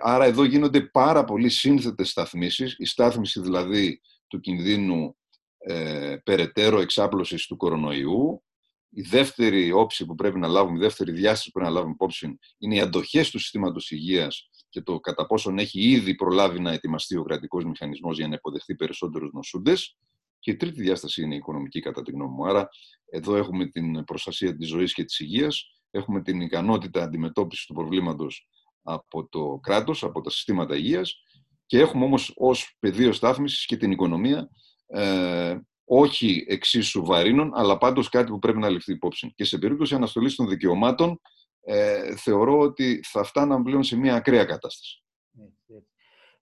Άρα 0.02 0.24
εδώ 0.24 0.44
γίνονται 0.44 0.80
πάρα 0.80 1.24
πολύ 1.24 1.48
σύνθετες 1.48 2.10
σταθμίσεις. 2.10 2.74
Η 2.78 2.84
στάθμιση 2.84 3.40
δηλαδή 3.40 4.00
του 4.26 4.40
κινδύνου 4.40 5.16
ε, 5.58 6.16
περαιτέρω 6.24 6.80
εξάπλωσης 6.80 7.46
του 7.46 7.56
κορονοϊού. 7.56 8.40
Η 8.88 9.02
δεύτερη 9.02 9.72
όψη 9.72 10.06
που 10.06 10.14
πρέπει 10.14 10.38
να 10.38 10.48
λάβουμε, 10.48 10.78
η 10.78 10.80
δεύτερη 10.80 11.12
διάσταση 11.12 11.44
που 11.44 11.50
πρέπει 11.52 11.70
να 11.70 11.74
λάβουμε 11.74 11.92
υπόψη 11.92 12.38
είναι 12.58 12.74
οι 12.74 12.80
αντοχές 12.80 13.30
του 13.30 13.38
συστήματος 13.38 13.90
υγείας 13.90 14.50
και 14.68 14.82
το 14.82 15.00
κατά 15.00 15.26
πόσον 15.26 15.58
έχει 15.58 15.80
ήδη 15.80 16.14
προλάβει 16.14 16.60
να 16.60 16.72
ετοιμαστεί 16.72 17.16
ο 17.16 17.22
κρατικός 17.22 17.64
μηχανισμός 17.64 18.16
για 18.16 18.28
να 18.28 18.34
υποδεχθεί 18.34 18.74
περισσότερους 18.74 19.32
νοσούντες. 19.32 19.96
Και 20.38 20.50
η 20.50 20.56
τρίτη 20.56 20.82
διάσταση 20.82 21.22
είναι 21.22 21.34
η 21.34 21.36
οικονομική, 21.36 21.80
κατά 21.80 22.02
τη 22.02 22.10
γνώμη 22.10 22.34
μου. 22.34 22.46
Άρα, 22.46 22.68
εδώ 23.10 23.36
έχουμε 23.36 23.66
την 23.66 24.04
προστασία 24.04 24.56
της 24.56 24.68
ζωής 24.68 24.94
και 24.94 25.04
της 25.04 25.20
υγείας, 25.20 25.80
έχουμε 25.90 26.22
την 26.22 26.40
ικανότητα 26.40 27.02
αντιμετώπισης 27.02 27.66
του 27.66 27.74
προβλήματος 27.74 28.48
από 28.82 29.28
το 29.28 29.58
κράτος, 29.62 30.04
από 30.04 30.20
τα 30.20 30.30
συστήματα 30.30 30.76
υγείας 30.76 31.22
και 31.66 31.78
έχουμε 31.78 32.04
όμως 32.04 32.32
ως 32.36 32.76
πεδίο 32.78 33.12
στάθμισης 33.12 33.66
και 33.66 33.76
την 33.76 33.90
οικονομία 33.90 34.48
ε, 34.86 35.58
όχι 35.84 36.44
εξίσου 36.48 37.04
βαρύνων, 37.04 37.50
αλλά 37.54 37.78
πάντως 37.78 38.08
κάτι 38.08 38.30
που 38.30 38.38
πρέπει 38.38 38.58
να 38.58 38.68
ληφθεί 38.68 38.92
υπόψη. 38.92 39.32
Και 39.34 39.44
σε 39.44 39.58
περίπτωση 39.58 39.94
αναστολής 39.94 40.34
των 40.34 40.48
δικαιωμάτων, 40.48 41.20
ε, 41.60 42.16
θεωρώ 42.16 42.58
ότι 42.58 43.00
θα 43.04 43.24
φτάναμε 43.24 43.64
πλέον 43.64 43.82
σε 43.82 43.96
μια 43.96 44.14
ακραία 44.14 44.44
κατάσταση. 44.44 45.04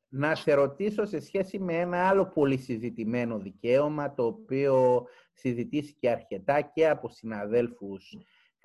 Να 0.09 0.35
σε 0.35 0.54
ρωτήσω 0.54 1.04
σε 1.04 1.21
σχέση 1.21 1.59
με 1.59 1.75
ένα 1.75 2.09
άλλο 2.09 2.26
πολύ 2.26 2.57
συζητημένο 2.57 3.38
δικαίωμα, 3.38 4.14
το 4.14 4.26
οποίο 4.26 5.04
συζητήθηκε 5.33 6.11
αρκετά 6.11 6.61
και 6.61 6.88
από 6.88 7.09
συναδέλφους 7.09 8.16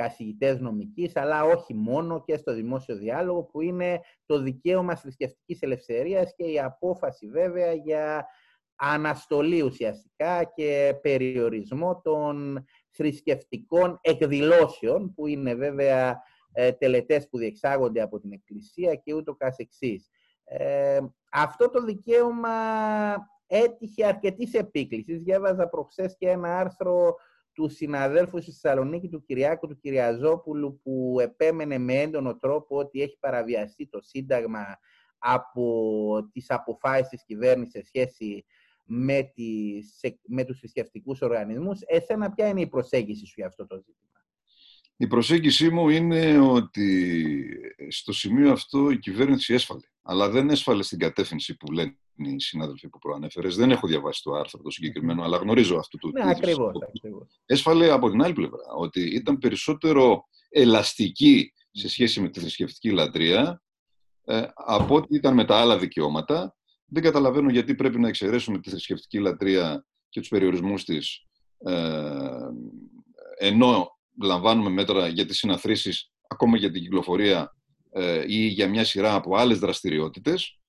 καθηγητές 0.04 0.60
νομικής, 0.60 1.16
αλλά 1.16 1.44
όχι 1.44 1.74
μόνο 1.74 2.24
και 2.24 2.38
στο 2.38 2.54
δημόσιο 2.54 2.96
διάλογο, 2.96 3.44
που 3.44 3.62
είναι 3.62 4.00
το 4.26 4.42
δικαίωμα 4.42 4.96
θρησκευτικής 4.96 5.62
ελευθερίας 5.62 6.34
και 6.36 6.44
η 6.44 6.60
απόφαση 6.60 7.28
βέβαια 7.28 7.74
για 7.74 8.26
αναστολή 8.76 9.62
ουσιαστικά 9.62 10.44
και 10.44 11.00
περιορισμό 11.02 12.02
των 12.02 12.66
θρησκευτικών 12.90 14.00
εκδηλώσεων, 14.02 15.14
που 15.14 15.28
είναι 15.28 15.56
βέβαια 15.56 16.22
ε, 16.52 16.72
τελετές 16.72 17.30
που 17.30 17.38
διεξάγονται 17.38 18.02
από 18.02 18.20
την 18.20 18.32
Εκκλησία 18.32 18.96
και 18.96 19.14
ούτω 19.14 19.36
καθεξής. 19.36 20.10
Ε, 20.44 21.00
αυτό 21.32 21.70
το 21.70 21.84
δικαίωμα 21.84 22.50
έτυχε 23.48 24.06
αρκετής 24.06 24.54
επίκλησης. 24.54 25.22
Διάβαζα 25.22 25.70
προχθές 25.70 26.16
και 26.18 26.30
ένα 26.30 26.60
άρθρο 26.60 27.16
του 27.60 27.70
συναδέλφου 27.70 28.42
στη 28.42 28.52
Θεσσαλονίκη 28.52 29.10
του 29.10 29.24
Κυριάκου 29.24 29.68
του 29.68 29.80
Κυριαζόπουλου 29.80 30.80
που 30.84 31.18
επέμενε 31.22 31.78
με 31.78 31.94
έντονο 31.94 32.36
τρόπο 32.36 32.78
ότι 32.78 33.02
έχει 33.02 33.18
παραβιαστεί 33.20 33.88
το 33.88 34.00
Σύνταγμα 34.02 34.80
από 35.18 36.30
τις 36.32 36.50
αποφάσεις 36.50 37.08
της 37.10 37.24
κυβέρνησης 37.26 37.74
σε 37.74 37.86
σχέση 37.86 38.46
με, 38.86 39.32
τις, 39.34 40.00
με 40.28 40.44
τους 40.44 40.60
θρησκευτικούς 40.60 41.22
οργανισμούς. 41.22 41.80
Εσένα 41.86 42.32
ποια 42.32 42.48
είναι 42.48 42.62
η 42.62 42.68
προσέγγιση 42.68 43.26
σου 43.26 43.34
για 43.36 43.48
αυτό 43.48 43.68
το 43.68 43.76
ζήτημα; 43.76 44.26
Η 44.98 45.08
προσέγγιση 45.08 45.70
μου 45.70 45.90
είναι 45.90 46.40
ότι 46.40 47.44
στο 47.88 48.14
σημείο 48.14 48.52
αυτό 48.52 48.90
η 48.90 49.00
κυβέρνηση 49.00 49.54
έσφαλε. 49.54 49.88
Αλλά 50.02 50.30
δεν 50.30 50.50
έσφαλε 50.50 50.84
στην 50.84 51.00
κατεύθυνση 51.00 51.58
που 51.58 51.72
λένε 51.72 51.98
οι 52.26 52.40
συνάδελφοι 52.40 52.90
που 52.90 53.00
προανέφερες. 53.00 53.56
Δεν 53.56 53.72
έχω 53.72 53.88
διαβάσει 53.88 54.24
το 54.24 54.32
άρθρο 54.32 54.62
το 54.62 54.70
συγκεκριμένο, 54.70 55.24
αλλά 55.24 55.38
γνωρίζω 55.38 55.78
αυτό 55.78 55.98
το 55.98 56.10
ναι, 56.12 56.30
ακριβώς, 56.30 56.74
Έσφαλε 57.46 57.92
από 57.92 58.10
την 58.10 58.22
άλλη 58.22 58.34
πλευρά, 58.34 58.64
ότι 58.78 59.02
ήταν 59.02 59.38
περισσότερο 59.38 60.24
ελαστική 60.50 61.54
σε 61.72 61.90
σχέση 61.90 62.22
με 62.22 62.30
τη 62.30 62.40
θρησκευτική 62.40 62.92
λατρεία 62.92 63.62
ε, 64.26 64.44
από 64.54 64.96
ότι 64.96 65.16
ήταν 65.16 65.34
με 65.34 65.46
τα 65.46 65.58
άλλα 65.58 65.78
δικαιώματα. 65.78 66.56
Δεν 66.86 67.04
καταλαβαίνω 67.04 67.50
γιατί 67.50 67.76
πρέπει 67.76 68.00
να 68.00 68.08
εξαιρέσουμε 68.08 68.60
τη 68.60 68.70
θρησκευτική 68.70 69.20
λατρεία 69.20 69.86
και 70.10 70.20
τους 70.20 70.30
περιορισμούς 70.30 70.84
της 70.84 71.26
ε, 71.58 72.30
ενώ 73.38 74.00
λαμβάνουμε 74.22 74.70
μέτρα 74.70 75.08
για 75.08 75.26
τις 75.26 75.38
συναθρήσεις, 75.38 76.12
ακόμα 76.28 76.58
για 76.58 76.72
την 76.72 76.82
κυκλοφορία 76.82 77.56
ε, 77.92 78.24
ή 78.28 78.48
για 78.48 78.70
μια 78.70 78.84
σειρά 78.84 79.14
από 79.14 79.36
άλλες 79.36 79.60
δραστηριότητες 79.60 80.60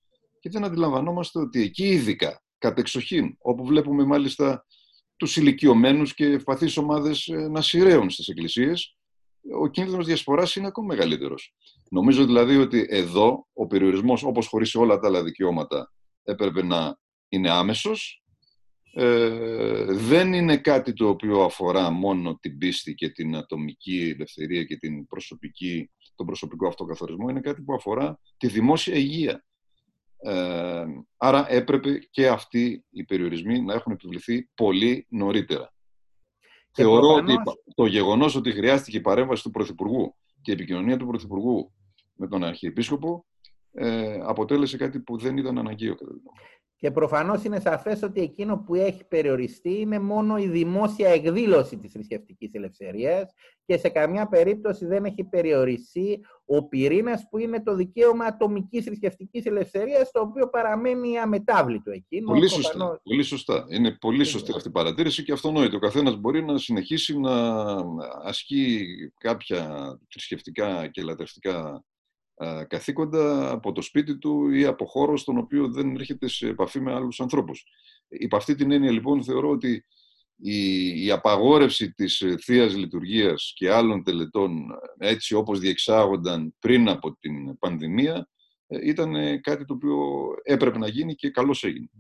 και 0.41 0.51
δεν 0.51 0.65
αντιλαμβανόμαστε 0.65 1.39
ότι 1.39 1.63
εκεί 1.63 1.87
ειδικά, 1.87 2.43
κατεξοχήν, 2.59 3.37
όπου 3.39 3.65
βλέπουμε 3.65 4.05
μάλιστα 4.05 4.67
τους 5.17 5.37
ηλικιωμένους 5.37 6.15
και 6.15 6.25
ευπαθείς 6.25 6.77
ομάδες 6.77 7.27
ε, 7.27 7.49
να 7.49 7.61
σειραίουν 7.61 8.11
στις 8.11 8.29
εκκλησίες, 8.29 8.97
ο 9.61 9.69
κίνδυνος 9.69 10.07
διασποράς 10.07 10.57
είναι 10.57 10.67
ακόμα 10.67 10.87
μεγαλύτερος. 10.87 11.55
Νομίζω 11.91 12.25
δηλαδή 12.25 12.57
ότι 12.57 12.87
εδώ 12.89 13.47
ο 13.53 13.67
περιορισμός, 13.67 14.23
όπως 14.23 14.47
χωρίς 14.47 14.75
όλα 14.75 14.99
τα 14.99 15.07
άλλα 15.07 15.23
δικαιώματα, 15.23 15.93
έπρεπε 16.23 16.63
να 16.63 16.99
είναι 17.29 17.51
άμεσος 17.51 18.21
ε, 18.93 19.85
δεν 19.85 20.33
είναι 20.33 20.57
κάτι 20.57 20.93
το 20.93 21.09
οποίο 21.09 21.43
αφορά 21.43 21.91
μόνο 21.91 22.39
την 22.41 22.59
πίστη 22.59 22.95
και 22.95 23.09
την 23.11 23.37
ατομική 23.37 24.13
ελευθερία 24.15 24.65
και 24.65 24.77
την 24.77 25.07
προσωπική, 25.07 25.91
τον 26.15 26.27
προσωπικό 26.27 26.67
αυτοκαθορισμό, 26.67 27.29
είναι 27.29 27.41
κάτι 27.41 27.63
που 27.63 27.75
αφορά 27.75 28.21
τη 28.37 28.47
δημόσια 28.47 28.95
υγεία. 28.95 29.45
Ε, 30.23 30.85
άρα 31.17 31.53
έπρεπε 31.53 31.99
και 32.11 32.29
αυτοί 32.29 32.85
οι 32.91 33.05
περιορισμοί 33.05 33.61
να 33.61 33.75
έχουν 33.75 33.93
επιβληθεί 33.93 34.49
πολύ 34.55 35.07
νωρίτερα. 35.09 35.73
Θεωρώ 36.73 37.15
ότι 37.15 37.35
το 37.75 37.87
γεγονός 37.87 38.35
ότι 38.35 38.53
χρειάστηκε 38.53 38.97
η 38.97 39.01
παρέμβαση 39.01 39.43
του 39.43 39.51
Πρωθυπουργού 39.51 40.15
και 40.41 40.51
η 40.51 40.55
επικοινωνία 40.55 40.97
του 40.97 41.07
Πρωθυπουργού 41.07 41.73
με 42.15 42.29
τον 42.29 42.45
Αρχιεπίσκοπο 42.45 43.27
ε, 43.73 44.21
αποτέλεσε 44.23 44.77
κάτι 44.77 45.01
που 45.01 45.19
δεν 45.19 45.37
ήταν 45.37 45.59
αναγκαίο 45.59 45.95
κατά 45.95 46.13
και 46.81 46.91
προφανώς 46.91 47.45
είναι 47.45 47.61
σαφές 47.61 48.03
ότι 48.03 48.21
εκείνο 48.21 48.59
που 48.59 48.75
έχει 48.75 49.05
περιοριστεί 49.05 49.81
είναι 49.81 49.99
μόνο 49.99 50.39
η 50.39 50.49
δημόσια 50.49 51.09
εκδήλωση 51.09 51.77
της 51.79 51.93
θρησκευτικής 51.93 52.55
ελευθερίας 52.55 53.33
και 53.65 53.77
σε 53.77 53.89
καμιά 53.89 54.29
περίπτωση 54.29 54.87
δεν 54.87 55.05
έχει 55.05 55.25
περιοριστεί 55.25 56.21
ο 56.45 56.69
πυρήνας 56.69 57.27
που 57.31 57.39
είναι 57.39 57.63
το 57.63 57.75
δικαίωμα 57.75 58.25
ατομικής 58.25 58.85
θρησκευτικής 58.85 59.45
ελευθερίας 59.45 60.11
το 60.11 60.21
οποίο 60.21 60.49
παραμένει 60.49 61.19
αμετάβλητο 61.19 61.91
εκείνο. 61.91 62.27
Πολύ 62.27 62.49
σωστά. 62.49 62.71
Προφανώς... 62.71 63.01
Πολύ 63.03 63.23
σωστά. 63.23 63.67
Είναι 63.69 63.97
πολύ 64.01 64.25
σωστή 64.25 64.53
αυτή 64.57 64.69
η 64.69 64.73
παρατήρηση 64.73 65.23
και 65.23 65.33
αυτονόητο. 65.33 65.77
Ο 65.77 65.81
καθένας 65.81 66.17
μπορεί 66.17 66.45
να 66.45 66.59
συνεχίσει 66.59 67.19
να 67.19 67.33
ασκεί 68.23 68.87
κάποια 69.19 69.95
θρησκευτικά 70.11 70.87
και 70.87 71.03
λατρευτικά 71.03 71.85
καθήκοντα 72.69 73.51
από 73.51 73.73
το 73.73 73.83
σπίτι 73.83 74.19
του 74.19 74.51
ή 74.51 74.65
από 74.65 74.85
χώρο 74.85 75.17
στον 75.17 75.39
οποίο 75.39 75.69
δεν 75.69 75.95
έρχεται 75.95 76.29
σε 76.29 76.49
επαφή 76.49 76.81
με 76.81 76.95
άλλους 76.95 77.21
ανθρώπους. 77.21 77.65
Υπ' 78.09 78.35
αυτή 78.35 78.55
την 78.55 78.71
έννοια 78.71 78.91
λοιπόν 78.91 79.25
θεωρώ 79.25 79.51
ότι 79.51 79.85
η, 80.41 81.05
η 81.05 81.11
απαγόρευση 81.11 81.93
της 81.93 82.21
ε, 82.21 82.35
θείας 82.39 82.77
Λειτουργίας 82.77 83.53
και 83.57 83.71
άλλων 83.71 84.05
τελετών 84.05 84.67
έτσι 84.99 85.35
όπως 85.35 85.59
διεξάγονταν 85.59 86.55
πριν 86.59 86.89
από 86.89 87.17
την 87.17 87.59
πανδημία 87.59 88.29
ε, 88.67 88.89
ήταν 88.89 89.15
ε, 89.15 89.39
κάτι 89.39 89.65
το 89.65 89.75
οποίο 89.75 89.99
έπρεπε 90.43 90.79
να 90.79 90.89
γίνει 90.89 91.15
και 91.15 91.31
καλώς 91.31 91.65
έγινε. 91.65 91.91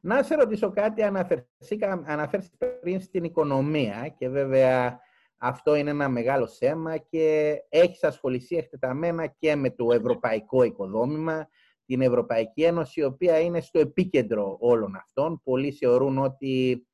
Να 0.00 0.22
σε 0.22 0.34
ρωτήσω 0.34 0.70
κάτι, 0.70 1.02
αναφέρθηκα 1.02 2.66
πριν 2.80 3.00
στην 3.00 3.24
οικονομία 3.24 4.14
και 4.18 4.28
βέβαια 4.28 5.00
αυτό 5.38 5.74
είναι 5.74 5.90
ένα 5.90 6.08
μεγάλο 6.08 6.46
θέμα 6.46 6.96
και 6.96 7.56
έχεις 7.68 8.04
ασχοληθεί 8.04 8.56
εκτεταμένα 8.56 9.26
και 9.26 9.56
με 9.56 9.70
το 9.70 9.92
ευρωπαϊκό 9.92 10.62
οικοδόμημα, 10.62 11.48
την 11.86 12.00
Ευρωπαϊκή 12.00 12.62
Ένωση, 12.62 13.00
η 13.00 13.04
οποία 13.04 13.40
είναι 13.40 13.60
στο 13.60 13.78
επίκεντρο 13.78 14.56
όλων 14.60 14.96
αυτών. 14.96 15.40
Πολλοί 15.44 15.72
θεωρούν 15.72 16.18
ότι 16.18 16.86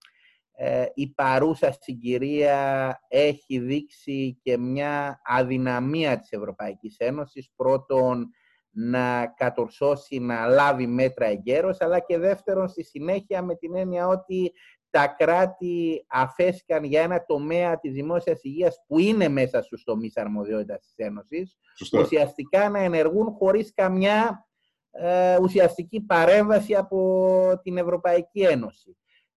ε, 0.52 0.84
η 0.94 1.08
παρούσα 1.08 1.76
συγκυρία 1.80 2.98
έχει 3.08 3.58
δείξει 3.58 4.38
και 4.42 4.58
μια 4.58 5.20
αδυναμία 5.24 6.18
της 6.18 6.32
Ευρωπαϊκής 6.32 6.96
Ένωσης. 6.98 7.50
Πρώτον, 7.56 8.30
να 8.70 9.26
κατορσώσει, 9.26 10.18
να 10.18 10.46
λάβει 10.46 10.86
μέτρα 10.86 11.26
εγκαίρως, 11.26 11.80
αλλά 11.80 11.98
και 11.98 12.18
δεύτερον, 12.18 12.68
στη 12.68 12.84
συνέχεια 12.84 13.42
με 13.42 13.54
την 13.54 13.76
έννοια 13.76 14.06
ότι 14.06 14.52
τα 14.92 15.06
κράτη 15.06 16.04
αφέσκαν 16.08 16.84
για 16.84 17.02
ένα 17.02 17.24
τομέα 17.24 17.78
της 17.78 17.92
δημόσιας 17.92 18.42
υγείας 18.42 18.84
που 18.86 18.98
είναι 18.98 19.28
μέσα 19.28 19.62
στους 19.62 19.84
τομείς 19.84 20.16
αρμοδιότητας 20.16 20.80
της 20.80 21.06
Ένωσης, 21.06 21.56
ουσιαστικά 21.92 22.68
να 22.68 22.78
ενεργούν 22.78 23.32
χωρίς 23.32 23.72
καμιά 23.74 24.46
ε, 24.90 25.38
ουσιαστική 25.42 26.00
παρέμβαση 26.00 26.74
από 26.74 27.60
την 27.62 27.76
Ευρωπαϊκή 27.76 28.40
Ένωση. 28.40 28.96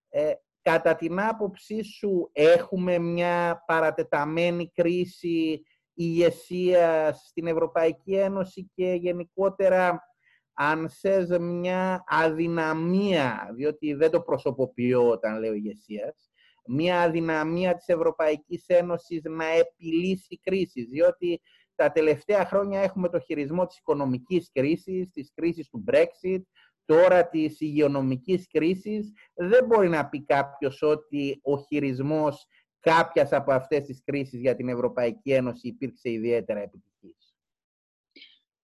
Ε, 0.09 0.31
κατά 0.61 0.95
την 0.95 1.19
άποψή 1.19 1.83
σου 1.83 2.29
έχουμε 2.31 2.99
μια 2.99 3.63
παρατεταμένη 3.67 4.71
κρίση 4.71 5.61
ηγεσίας 5.93 7.25
στην 7.27 7.47
Ευρωπαϊκή 7.47 8.15
Ένωση 8.15 8.71
και 8.75 8.93
γενικότερα 8.93 10.14
αν 10.55 10.89
θες 10.89 11.37
μια 11.39 12.03
αδυναμία, 12.07 13.51
διότι 13.55 13.93
δεν 13.93 14.11
το 14.11 14.21
προσωποποιώ 14.21 15.09
όταν 15.09 15.39
λέω 15.39 15.53
ηγεσίας, 15.53 16.29
μια 16.67 17.01
αδυναμία 17.01 17.75
της 17.75 17.87
Ευρωπαϊκής 17.87 18.63
Ένωσης 18.67 19.21
να 19.23 19.45
επιλύσει 19.45 20.39
κρίσεις, 20.39 20.89
διότι 20.89 21.41
τα 21.75 21.91
τελευταία 21.91 22.45
χρόνια 22.45 22.81
έχουμε 22.81 23.09
το 23.09 23.19
χειρισμό 23.19 23.65
της 23.65 23.77
οικονομικής 23.77 24.49
κρίσης, 24.53 25.09
της 25.11 25.31
κρίσης 25.35 25.69
του 25.69 25.83
Brexit, 25.91 26.41
τώρα 26.85 27.27
της 27.29 27.59
υγειονομικής 27.59 28.47
κρίσης. 28.47 29.13
Δεν 29.33 29.65
μπορεί 29.65 29.89
να 29.89 30.09
πει 30.09 30.23
κάποιος 30.23 30.81
ότι 30.81 31.39
ο 31.43 31.57
χειρισμός 31.57 32.47
κάποιας 32.79 33.31
από 33.31 33.51
αυτές 33.51 33.85
τις 33.85 34.01
κρίσεις 34.05 34.39
για 34.39 34.55
την 34.55 34.69
Ευρωπαϊκή 34.69 35.31
Ένωση 35.31 35.67
υπήρξε 35.67 36.09
ιδιαίτερα 36.09 36.59
επιτυχής. 36.59 36.94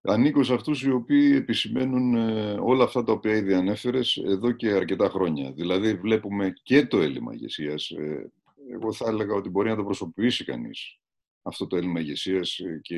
Ανήκω 0.03 0.43
σε 0.43 0.53
αυτούς 0.53 0.83
οι 0.83 0.91
οποίοι 0.91 1.31
επισημαίνουν 1.35 2.15
ε, 2.15 2.57
όλα 2.59 2.83
αυτά 2.83 3.03
τα 3.03 3.11
οποία 3.11 3.35
ήδη 3.35 3.53
ανέφερες 3.53 4.17
εδώ 4.25 4.51
και 4.51 4.71
αρκετά 4.71 5.09
χρόνια. 5.09 5.51
Δηλαδή 5.51 5.93
βλέπουμε 5.93 6.53
και 6.63 6.85
το 6.85 7.01
έλλειμμα 7.01 7.33
ηγεσίας. 7.33 7.89
Ε, 7.89 8.31
εγώ 8.71 8.93
θα 8.93 9.05
έλεγα 9.07 9.33
ότι 9.33 9.49
μπορεί 9.49 9.69
να 9.69 9.75
το 9.75 9.83
προσωποποιήσει 9.83 10.43
κανείς 10.43 10.99
αυτό 11.41 11.67
το 11.67 11.75
έλλειμμα 11.75 11.99
ηγεσίας 11.99 12.59
ε, 12.59 12.79
και 12.81 12.97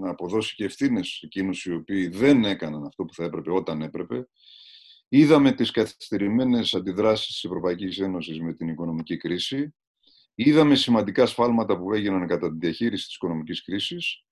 να 0.00 0.10
αποδώσει 0.10 0.54
και 0.54 0.64
ευθύνες 0.64 1.20
εκείνους 1.22 1.64
οι 1.64 1.72
οποίοι 1.72 2.08
δεν 2.08 2.44
έκαναν 2.44 2.84
αυτό 2.84 3.04
που 3.04 3.14
θα 3.14 3.24
έπρεπε 3.24 3.50
όταν 3.52 3.82
έπρεπε. 3.82 4.28
Είδαμε 5.08 5.52
τις 5.52 5.70
καθυστερημένες 5.70 6.74
αντιδράσεις 6.74 7.26
της 7.26 7.44
Ευρωπαϊκής 7.44 7.98
Ένωσης 7.98 8.40
με 8.40 8.54
την 8.54 8.68
οικονομική 8.68 9.16
κρίση. 9.16 9.74
Είδαμε 10.34 10.74
σημαντικά 10.74 11.26
σφάλματα 11.26 11.78
που 11.78 11.92
έγιναν 11.92 12.26
κατά 12.26 12.50
τη 12.50 12.56
διαχείριση 12.58 13.06
της 13.06 13.14
οικονομικής 13.14 13.64
κρίσης 13.64 14.24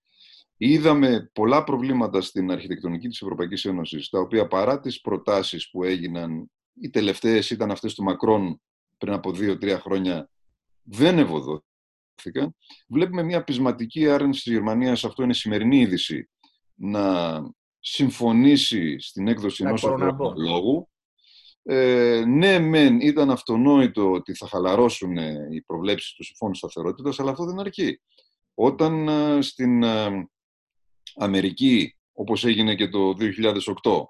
Είδαμε 0.63 1.31
πολλά 1.33 1.65
προβλήματα 1.65 2.21
στην 2.21 2.51
αρχιτεκτονική 2.51 3.09
της 3.09 3.23
Ευρωπαϊκής 3.23 3.65
Ένωσης, 3.65 4.09
τα 4.09 4.19
οποία 4.19 4.47
παρά 4.47 4.81
τις 4.81 5.01
προτάσεις 5.01 5.71
που 5.71 5.83
έγιναν, 5.83 6.51
οι 6.81 6.91
τελευταίες 6.91 7.51
ήταν 7.51 7.71
αυτές 7.71 7.95
του 7.95 8.03
Μακρόν 8.03 8.61
πριν 8.99 9.13
από 9.13 9.33
δύο-τρία 9.33 9.79
χρόνια, 9.81 10.31
δεν 10.83 11.19
ευωδόθηκαν. 11.19 12.57
Βλέπουμε 12.89 13.23
μια 13.23 13.45
πεισματική 13.45 14.09
άρνηση 14.09 14.43
της 14.43 14.53
Γερμανίας, 14.53 15.05
αυτό 15.05 15.23
είναι 15.23 15.35
σημερινή 15.35 15.81
είδηση, 15.81 16.31
να 16.75 17.43
συμφωνήσει 17.79 18.99
στην 18.99 19.29
έκδοση 19.29 19.65
ενός 19.65 19.83
λόγου. 20.37 20.89
Ε, 21.63 22.25
ναι, 22.27 22.59
μεν 22.59 23.01
ήταν 23.01 23.31
αυτονόητο 23.31 24.11
ότι 24.11 24.35
θα 24.35 24.47
χαλαρώσουν 24.47 25.17
οι 25.51 25.63
προβλέψεις 25.67 26.13
του 26.13 26.25
Συμφώνου 26.25 26.55
Σταθερότητας, 26.55 27.21
αλλά 27.21 27.31
αυτό 27.31 27.45
δεν 27.45 27.61
αρκεί. 27.61 28.01
Όταν 28.55 29.09
ε, 29.09 29.43
στην 29.43 29.83
ε, 29.83 30.29
Αμερική, 31.15 31.97
όπως 32.13 32.45
έγινε 32.45 32.75
και 32.75 32.89
το 32.89 33.15
2008, 33.15 34.05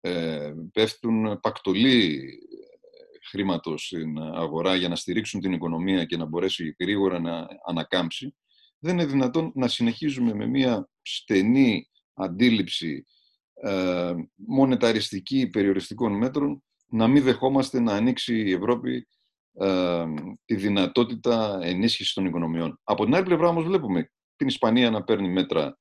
ε, 0.00 0.52
πέφτουν 0.72 1.40
πακτολοί 1.40 2.14
ε, 2.14 3.28
χρήματος 3.28 3.86
στην 3.86 4.18
αγορά 4.18 4.74
για 4.74 4.88
να 4.88 4.96
στηρίξουν 4.96 5.40
την 5.40 5.52
οικονομία 5.52 6.04
και 6.04 6.16
να 6.16 6.24
μπορέσει 6.24 6.76
γρήγορα 6.80 7.20
να 7.20 7.46
ανακάμψει, 7.66 8.34
δεν 8.78 8.94
είναι 8.94 9.06
δυνατόν 9.06 9.52
να 9.54 9.68
συνεχίζουμε 9.68 10.34
με 10.34 10.46
μια 10.46 10.88
στενή 11.02 11.88
αντίληψη 12.14 13.06
ε, 13.54 14.12
μονεταριστική 14.34 15.48
περιοριστικών 15.48 16.12
μέτρων 16.12 16.62
να 16.86 17.08
μην 17.08 17.22
δεχόμαστε 17.22 17.80
να 17.80 17.92
ανοίξει 17.92 18.40
η 18.40 18.52
Ευρώπη 18.52 19.08
ε, 19.52 20.04
τη 20.44 20.54
δυνατότητα 20.54 21.58
ενίσχυσης 21.62 22.12
των 22.12 22.26
οικονομιών. 22.26 22.80
Από 22.84 23.04
την 23.04 23.14
άλλη 23.14 23.24
πλευρά 23.24 23.48
όμως 23.48 23.64
βλέπουμε 23.64 24.10
την 24.36 24.46
Ισπανία 24.46 24.90
να 24.90 25.04
παίρνει 25.04 25.28
μέτρα 25.28 25.78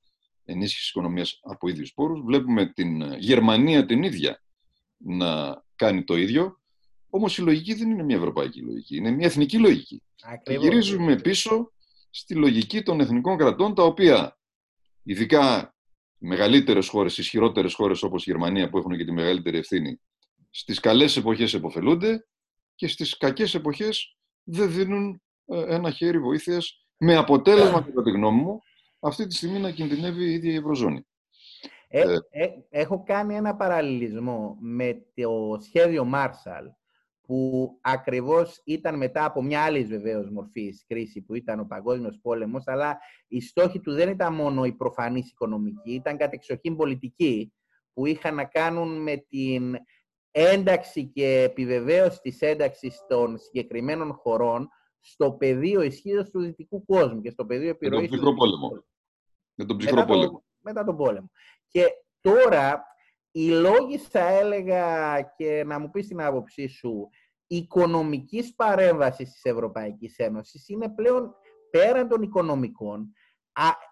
ενίσχυσης 0.48 0.90
οικονομίας 0.90 1.40
από 1.44 1.68
ίδιους 1.68 1.94
πόρους. 1.94 2.22
Βλέπουμε 2.22 2.66
την 2.66 3.02
ε, 3.02 3.18
Γερμανία 3.20 3.86
την 3.86 4.04
ίδια 4.04 4.42
να 4.98 5.64
κάνει 5.76 6.04
το 6.04 6.18
ίδιο. 6.18 6.62
Όμως 7.10 7.38
η 7.38 7.42
λογική 7.42 7.74
δεν 7.74 7.90
είναι 7.90 8.04
μια 8.04 8.16
ευρωπαϊκή 8.16 8.62
λογική, 8.62 8.96
είναι 8.96 9.12
μια 9.12 9.26
εθνική 9.26 9.58
λογική. 9.58 10.04
Και 10.44 10.54
γυρίζουμε 10.54 11.16
πίσω 11.16 11.72
στη 12.10 12.36
λογική 12.36 12.82
των 12.84 13.00
εθνικών 13.00 13.38
κρατών, 13.38 13.76
τα 13.76 13.84
οποία 13.84 14.38
ειδικά 15.04 15.76
οι 16.20 16.28
μεγαλύτερες 16.28 16.88
χώρες, 16.88 17.18
οι 17.18 17.22
ισχυρότερες 17.22 17.74
χώρες 17.74 18.04
όπως 18.04 18.26
η 18.26 18.32
Γερμανία 18.32 18.70
που 18.70 18.78
έχουν 18.78 18.98
και 18.98 19.06
τη 19.06 19.12
μεγαλύτερη 19.12 19.58
ευθύνη, 19.58 20.00
στις 20.50 20.80
καλές 20.80 21.18
εποχές 21.18 21.54
επωφελούνται 21.54 22.28
και 22.76 22.88
στις 22.88 23.18
κακές 23.18 23.54
εποχές 23.54 24.18
δεν 24.44 24.72
δίνουν 24.72 25.22
ε, 25.46 25.76
ένα 25.76 25.92
χέρι 25.92 26.20
βοήθειας 26.20 26.86
με 26.98 27.16
αποτέλεσμα, 27.16 27.82
κατά 27.82 28.04
τη 28.04 28.12
γνώμη 28.12 28.42
μου, 28.42 28.62
αυτή 29.08 29.28
τη 29.28 29.36
στιγμή 29.36 29.60
να 29.60 29.72
κινδυνεύει 29.72 30.24
η 30.24 30.34
ίδια 30.34 30.52
η 30.52 30.56
Ευρωζώνη. 30.56 31.06
Ε, 31.88 32.02
ε, 32.02 32.18
ε, 32.30 32.50
έχω 32.70 33.04
κάνει 33.04 33.36
ένα 33.36 33.56
παραλληλισμό 33.56 34.58
με 34.60 35.06
το 35.14 35.58
σχέδιο 35.62 36.10
Marshall, 36.14 36.72
που 37.22 37.70
ακριβώς 37.82 38.62
ήταν 38.66 38.98
μετά 38.98 39.26
από 39.26 39.42
μια 39.42 39.64
άλλη 39.64 39.84
βεβαίως 39.84 40.30
μορφή 40.30 40.74
κρίση 40.88 41.22
που 41.22 41.36
ήταν 41.36 41.60
ο 41.60 41.66
παγκόσμιος 41.66 42.20
πόλεμος, 42.22 42.68
αλλά 42.68 42.98
η 43.28 43.42
στόχη 43.42 43.80
του 43.80 43.94
δεν 43.94 44.10
ήταν 44.10 44.34
μόνο 44.34 44.66
η 44.66 44.74
προφανής 44.74 45.30
οικονομική, 45.30 45.94
ήταν 45.94 46.18
κατεξοχήν 46.18 46.76
πολιτική, 46.76 47.54
που 47.94 48.06
είχαν 48.06 48.36
να 48.36 48.46
κάνουν 48.46 49.02
με 49.02 49.26
την 49.30 49.76
ένταξη 50.32 51.06
και 51.06 51.42
επιβεβαίωση 51.42 52.20
της 52.22 52.42
ένταξης 52.42 53.06
των 53.08 53.38
συγκεκριμένων 53.38 54.14
χωρών 54.14 54.70
στο 55.00 55.32
πεδίο 55.32 55.82
ισχύω 55.82 56.30
του 56.30 56.40
δυτικού 56.40 56.86
κόσμου 56.86 57.22
και 57.22 57.30
στο 57.30 57.46
πεδίο 57.46 57.70
επιρροής. 57.70 58.02
Με 58.02 58.08
τον 58.08 58.18
ψυχρό 58.18 58.34
πόλεμο. 58.34 58.86
Με 59.58 59.66
τον 59.66 59.78
ψυχρό 59.78 60.06
πόλεμο. 60.06 60.44
μετά 60.60 60.84
τον 60.84 60.98
πόλεμο. 60.98 61.32
Και 61.68 61.86
τώρα 62.22 62.84
οι 63.32 63.50
λόγοι 63.50 63.98
θα 63.98 64.28
έλεγα 64.28 65.22
και 65.22 65.64
να 65.66 65.80
μου 65.80 65.90
πεις 65.90 66.08
την 66.08 66.22
άποψή 66.22 66.68
σου 66.68 67.10
οικονομικής 67.48 68.56
παρέμβασης 68.56 69.32
της 69.32 69.44
Ευρωπαϊκής 69.44 70.18
Ένωσης 70.18 70.70
είναι 70.70 70.90
πλέον 70.90 71.36
πέραν 71.70 72.08
των 72.08 72.22
οικονομικών 72.22 73.14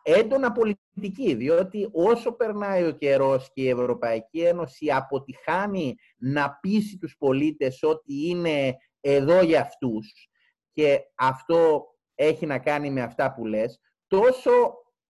έντονα 0.04 0.51
πολιτική, 0.51 1.34
διότι 1.34 1.89
όσο 1.91 2.32
περνάει 2.32 2.88
ο 2.88 2.91
καιρός 2.91 3.51
και 3.54 3.62
η 3.62 3.69
Ευρωπαϊκή 3.69 4.41
Ένωση 4.41 4.91
αποτυχάνει 4.91 5.95
να 6.17 6.58
πείσει 6.62 6.97
τους 6.97 7.15
πολίτες 7.17 7.84
ότι 7.84 8.28
είναι 8.28 8.75
εδώ 8.99 9.41
για 9.41 9.62
αυτούς 9.62 10.30
και 10.71 10.99
αυτό 11.15 11.86
έχει 12.15 12.45
να 12.45 12.60
κάνει 12.60 12.91
με 12.91 13.01
αυτά 13.01 13.34
που 13.34 13.45
λες, 13.45 13.80
τόσο 14.08 14.51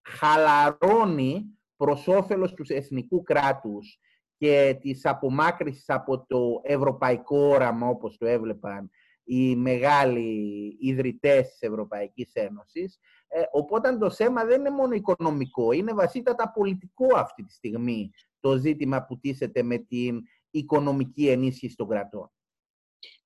χαλαρώνει 0.05 1.45
προς 1.75 2.07
όφελος 2.07 2.53
τους 2.53 2.69
εθνικού 2.69 3.23
κράτους 3.23 3.99
και 4.37 4.77
της 4.81 5.05
απομάκρυσης 5.05 5.89
από 5.89 6.25
το 6.25 6.61
ευρωπαϊκό 6.63 7.37
όραμα 7.37 7.87
όπως 7.87 8.17
το 8.17 8.25
έβλεπαν 8.25 8.89
οι 9.23 9.55
μεγάλοι 9.55 10.77
ιδρυτές 10.79 11.49
της 11.49 11.61
Ευρωπαϊκής 11.61 12.33
Ένωσης. 12.33 12.99
Ε, 13.27 13.41
οπότε 13.51 13.97
το 13.97 14.09
θέμα 14.09 14.45
δεν 14.45 14.59
είναι 14.59 14.69
μόνο 14.69 14.93
οικονομικό, 14.93 15.71
είναι 15.71 15.93
βασίτατα 15.93 16.51
πολιτικό 16.51 17.15
αυτή 17.15 17.43
τη 17.43 17.53
στιγμή 17.53 18.11
το 18.39 18.57
ζήτημα 18.57 19.05
που 19.05 19.19
τίθεται 19.19 19.63
με 19.63 19.77
την 19.77 20.21
οικονομική 20.49 21.27
ενίσχυση 21.27 21.75
των 21.75 21.87
κρατών. 21.87 22.31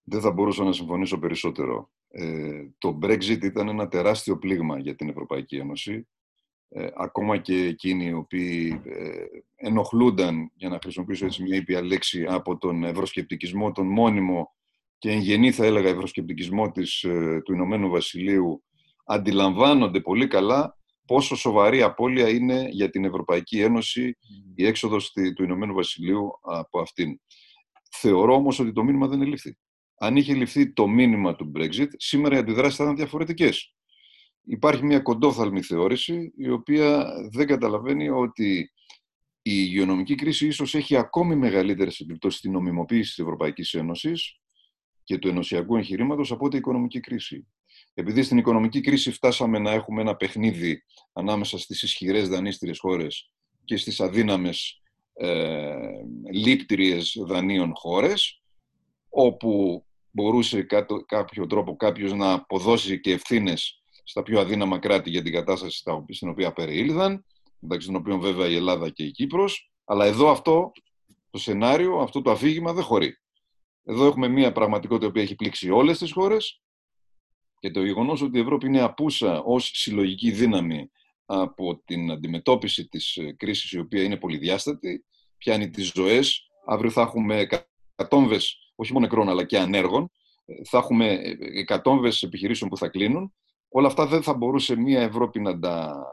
Δεν 0.04 0.22
θα 0.22 0.32
μπορούσα 0.32 0.63
να 0.63 0.72
συμφωνήσω 0.72 1.20
περισσότερο. 1.20 1.92
Ε, 2.08 2.68
το 2.78 3.00
Brexit 3.02 3.44
ήταν 3.44 3.68
ένα 3.68 3.88
τεράστιο 3.88 4.38
πλήγμα 4.38 4.80
για 4.80 4.96
την 4.96 5.10
Ευρωπαϊκή 5.10 5.56
Ένωση. 5.56 6.08
Ε, 6.72 6.88
ακόμα 6.96 7.38
και 7.38 7.56
εκείνοι 7.56 8.06
οι 8.06 8.14
οποίοι 8.14 8.82
ε, 8.86 9.26
ενοχλούνταν, 9.56 10.52
για 10.56 10.70
να 10.70 10.80
χρησιμοποιήσω 10.82 11.26
έτσι 11.26 11.44
μια 11.44 11.56
ήπια 11.56 11.82
λέξη, 11.82 12.26
από 12.28 12.58
τον 12.58 12.84
ευρωσκεπτικισμό, 12.84 13.72
τον 13.72 13.88
μόνιμο 13.88 14.54
και 14.98 15.12
εν 15.12 15.20
γενή 15.20 15.52
θα 15.52 15.66
έλεγα 15.66 15.90
ευρωσκεπτικισμό 15.90 16.72
της, 16.72 17.04
ε, 17.04 17.42
του 17.46 17.54
Ηνωμένου 17.54 17.90
Βασιλείου, 17.90 18.64
αντιλαμβάνονται 19.06 20.02
πολύ 20.02 20.28
καλά 20.28 20.78
πόσο 21.06 21.36
σοβαρή 21.36 21.82
απώλεια 21.82 22.30
είναι 22.30 22.68
για 22.70 22.90
την 22.90 23.06
Ευρωπαϊκή 23.06 23.62
Ένωση 23.62 24.18
η 24.56 24.66
έξοδος 24.66 25.12
του 25.12 25.44
Ηνωμένου 25.44 25.74
Βασιλείου 25.74 26.32
από 26.42 26.80
αυτήν. 26.80 27.20
Θεωρώ 27.92 28.34
όμως 28.34 28.60
ότι 28.60 28.72
το 28.72 28.84
μήνυμα 28.84 29.08
δεν 29.08 29.22
ελήφθη. 29.22 29.58
Αν 29.98 30.16
είχε 30.16 30.34
ληφθεί 30.34 30.74
το 30.74 30.88
μήνυμα 30.88 31.36
του 31.36 31.52
Brexit, 31.56 31.88
σήμερα 31.98 32.36
οι 32.36 32.38
αντιδράσεις 32.38 32.76
θα 32.76 32.84
ήταν 32.84 32.96
διαφορετικές. 32.96 33.74
Υπάρχει 34.52 34.86
μια 34.86 35.00
κοντόφθαλμη 35.00 35.62
θεώρηση, 35.62 36.34
η 36.38 36.50
οποία 36.50 37.08
δεν 37.32 37.48
καταλαβαίνει 37.48 38.10
ότι 38.10 38.72
η 39.42 39.52
υγειονομική 39.52 40.16
κρίση 40.16 40.48
ίσως 40.48 40.76
έχει 40.76 40.96
ακόμη 40.96 41.36
μεγαλύτερες 41.36 42.00
επιπτώσεις 42.00 42.40
στην 42.40 42.52
νομιμοποίηση 42.52 43.10
της 43.10 43.20
Ευρωπαϊκής 43.20 43.74
Ένωσης 43.74 44.40
και 45.04 45.18
του 45.18 45.28
ενωσιακού 45.28 45.76
εγχειρήματος 45.76 46.32
από 46.32 46.48
την 46.48 46.60
οικονομική 46.60 47.00
κρίση. 47.00 47.48
Επειδή 47.94 48.24
στην 48.24 48.38
οικονομική 48.38 48.82
κρίση 48.82 49.12
φτάσαμε 49.12 49.60
να 49.60 49.72
έχουμε 49.72 50.02
ένα 50.02 50.16
παιχνίδι 50.16 50.84
ανάμεσα 51.14 51.58
στις 51.58 51.82
ισχυρές 51.82 52.30
δανείστριες 52.30 52.80
χώρες 52.80 53.32
και 53.64 53.78
στις 53.78 54.00
αδύναμες 54.00 54.82
ε, 55.14 55.76
λήπτριες 56.32 57.18
δανείων 57.28 57.72
χώρες, 57.76 58.42
όπου 59.10 59.86
μπορούσε 60.12 60.62
κάτω, 60.64 61.04
κάποιο 61.06 61.48
τρόπο 61.48 61.76
κάποιος 61.76 62.14
να 62.14 62.32
αποδώσει 62.32 63.00
και 63.00 63.12
ευθύνες 63.12 63.79
στα 64.10 64.24
πιο 64.24 64.39
αδύναμα 64.39 64.80
κράτη 64.80 65.10
για 65.10 65.22
την 65.22 65.34
κατάσταση 65.34 65.84
στην 66.10 66.30
οποία 66.30 66.54
περιήλθαν, 66.54 67.26
μεταξύ 67.60 67.88
των 67.88 67.95
οποίων 67.95 68.19
βέβαια 68.19 68.48
η 68.48 68.56
Ελλάδα 68.56 68.89
και 68.89 69.04
η 69.04 69.12
Κύπρος, 69.12 69.72
αλλά 69.86 70.06
εδώ 70.06 70.30
αυτό 70.30 70.72
το 71.30 71.38
σενάριο, 71.38 71.98
αυτό 71.98 72.22
το 72.22 72.32
αφήγημα 72.32 72.74
δεν 72.74 72.84
χωρεί. 72.84 73.17
Εδώ 73.84 74.06
έχουμε 74.06 74.28
μια 74.28 74.52
πραγματικότητα 74.52 75.12
που 75.12 75.19
έχει 75.19 75.36
πλήξει 75.36 75.69
όλες 75.69 75.98
τις 75.98 76.12
χώρες 76.12 76.62
και 77.60 77.72
το 77.72 77.84
γεγονός 77.84 78.22
ότι 78.22 78.38
η 78.38 78.41
Ευρώπη 78.41 78.67
είναι 78.67 78.82
απούσα 78.82 79.41
ως 79.41 79.72
συλλογική 79.74 80.32
δύναμη 80.32 80.89
από 81.26 81.82
την 81.86 82.12
αντιμετώπιση 82.12 82.88
της 82.88 83.15
ε, 83.15 83.34
κρίσης 83.38 83.72
η 83.72 83.80
οποία 83.80 84.04
είναι 84.04 84.17
πολυδιάστατη, 84.17 85.06
πιάνει 85.38 85.69
τις 85.69 85.91
ζωές. 85.95 86.50
Αύριο 86.65 86.91
θα 86.91 87.02
έχουμε 87.02 87.48
εκατόμβες, 87.95 88.74
όχι 88.76 88.93
μόνο 88.93 89.06
νεκρών 89.06 89.30
αλλά 89.30 89.45
και 89.45 89.60
ανέργων. 89.60 90.12
Ε, 90.45 90.54
θα 90.63 90.78
έχουμε 90.78 91.12
ε, 91.13 91.38
εκατόμβες 91.39 92.24
επιχειρήσεων 92.24 92.69
που 92.69 92.78
θα 92.78 92.88
κλείνουν. 92.88 93.34
Όλα 93.70 93.88
αυτά 93.88 94.08
δεν 94.08 94.24
θα 94.24 94.34
μπορούσε 94.34 94.76
μια 94.76 95.02
Ευρώπη 95.02 95.40
να 95.40 95.60
τα 95.60 96.04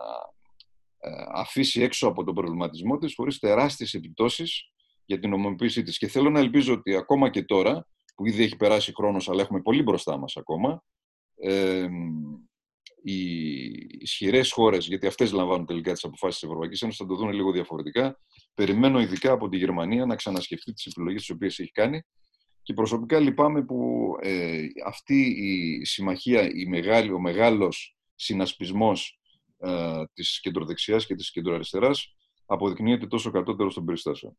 αφήσει 1.32 1.82
έξω 1.82 2.08
από 2.08 2.24
τον 2.24 2.34
προβληματισμό 2.34 2.98
της 2.98 3.14
χωρίς 3.14 3.38
τεράστιες 3.38 3.94
επιπτώσεις 3.94 4.70
για 5.04 5.18
την 5.18 5.32
ομοποίησή 5.32 5.82
της. 5.82 5.98
Και 5.98 6.08
θέλω 6.08 6.30
να 6.30 6.38
ελπίζω 6.38 6.72
ότι 6.72 6.96
ακόμα 6.96 7.30
και 7.30 7.42
τώρα, 7.42 7.86
που 8.14 8.26
ήδη 8.26 8.42
έχει 8.42 8.56
περάσει 8.56 8.92
χρόνος, 8.94 9.28
αλλά 9.28 9.42
έχουμε 9.42 9.62
πολύ 9.62 9.82
μπροστά 9.82 10.16
μας 10.16 10.36
ακόμα, 10.36 10.82
ε, 11.36 11.86
οι 13.02 13.18
ισχυρές 13.98 14.52
χώρες, 14.52 14.86
γιατί 14.86 15.06
αυτές 15.06 15.32
λαμβάνουν 15.32 15.66
τελικά 15.66 15.92
τις 15.92 16.04
αποφάσεις 16.04 16.40
της 16.40 16.48
Ευρωπαϊκής 16.48 16.82
Ένωσης, 16.82 17.00
θα 17.00 17.06
το 17.06 17.14
δουν 17.14 17.30
λίγο 17.32 17.52
διαφορετικά. 17.52 18.20
Περιμένω 18.54 19.00
ειδικά 19.00 19.32
από 19.32 19.48
τη 19.48 19.56
Γερμανία 19.56 20.06
να 20.06 20.16
ξανασκεφτεί 20.16 20.72
τις 20.72 20.86
επιλογές 20.86 21.20
τις 21.20 21.30
οποίες 21.30 21.58
έχει 21.58 21.70
κάνει. 21.70 22.02
Και 22.66 22.72
προσωπικά 22.74 23.18
λυπάμαι 23.18 23.64
που 23.64 24.10
ε, 24.20 24.66
αυτή 24.86 25.20
η 25.20 25.84
συμμαχία, 25.84 26.50
η 26.54 26.66
μεγάλη, 26.66 27.12
ο 27.12 27.18
μεγάλος 27.18 27.96
συνασπισμός 28.14 29.20
ε, 29.58 30.02
της 30.14 30.40
κεντροδεξιάς 30.40 31.06
και 31.06 31.14
της 31.14 31.30
κεντροαριστεράς 31.30 32.16
αποδεικνύεται 32.46 33.06
τόσο 33.06 33.30
κατώτερο 33.30 33.70
στον 33.70 33.84
περιστάσεων. 33.84 34.38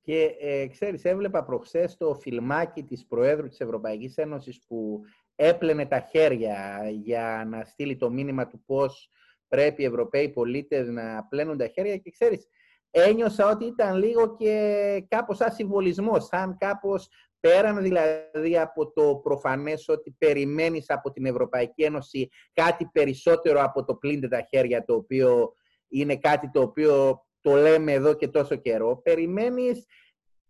Και 0.00 0.36
ε, 0.40 0.66
ξέρεις, 0.66 1.04
έβλεπα 1.04 1.44
προχθές 1.44 1.96
το 1.96 2.14
φιλμάκι 2.14 2.82
της 2.82 3.06
Προέδρου 3.06 3.48
της 3.48 3.60
Ευρωπαϊκής 3.60 4.16
Ένωσης 4.16 4.64
που 4.66 5.00
έπλαινε 5.34 5.86
τα 5.86 6.08
χέρια 6.10 6.82
για 7.02 7.44
να 7.48 7.64
στείλει 7.64 7.96
το 7.96 8.10
μήνυμα 8.10 8.46
του 8.46 8.62
πώς 8.66 9.08
πρέπει 9.48 9.82
οι 9.82 9.86
Ευρωπαίοι 9.86 10.28
πολίτες 10.28 10.88
να 10.88 11.26
πλένουν 11.28 11.56
τα 11.56 11.66
χέρια 11.66 11.96
και 11.96 12.10
ξέρεις, 12.10 12.46
ένιωσα 12.90 13.50
ότι 13.50 13.64
ήταν 13.64 13.96
λίγο 13.96 14.36
και 14.36 15.04
κάπως 15.08 15.36
σαν 15.36 15.52
συμβολισμό, 15.52 16.20
σαν 16.20 16.56
κάπως 16.58 17.08
πέραν 17.42 17.82
δηλαδή 17.82 18.58
από 18.58 18.92
το 18.92 19.20
προφανές 19.22 19.88
ότι 19.88 20.14
περιμένεις 20.18 20.84
από 20.90 21.12
την 21.12 21.26
Ευρωπαϊκή 21.26 21.82
Ένωση 21.82 22.28
κάτι 22.52 22.88
περισσότερο 22.92 23.62
από 23.62 23.84
το 23.84 23.94
πλύντε 23.94 24.28
τα 24.28 24.46
χέρια, 24.48 24.84
το 24.84 24.94
οποίο 24.94 25.52
είναι 25.88 26.16
κάτι 26.16 26.50
το 26.50 26.60
οποίο 26.60 27.24
το 27.40 27.54
λέμε 27.54 27.92
εδώ 27.92 28.14
και 28.14 28.28
τόσο 28.28 28.56
καιρό, 28.56 29.00
περιμένεις, 29.02 29.86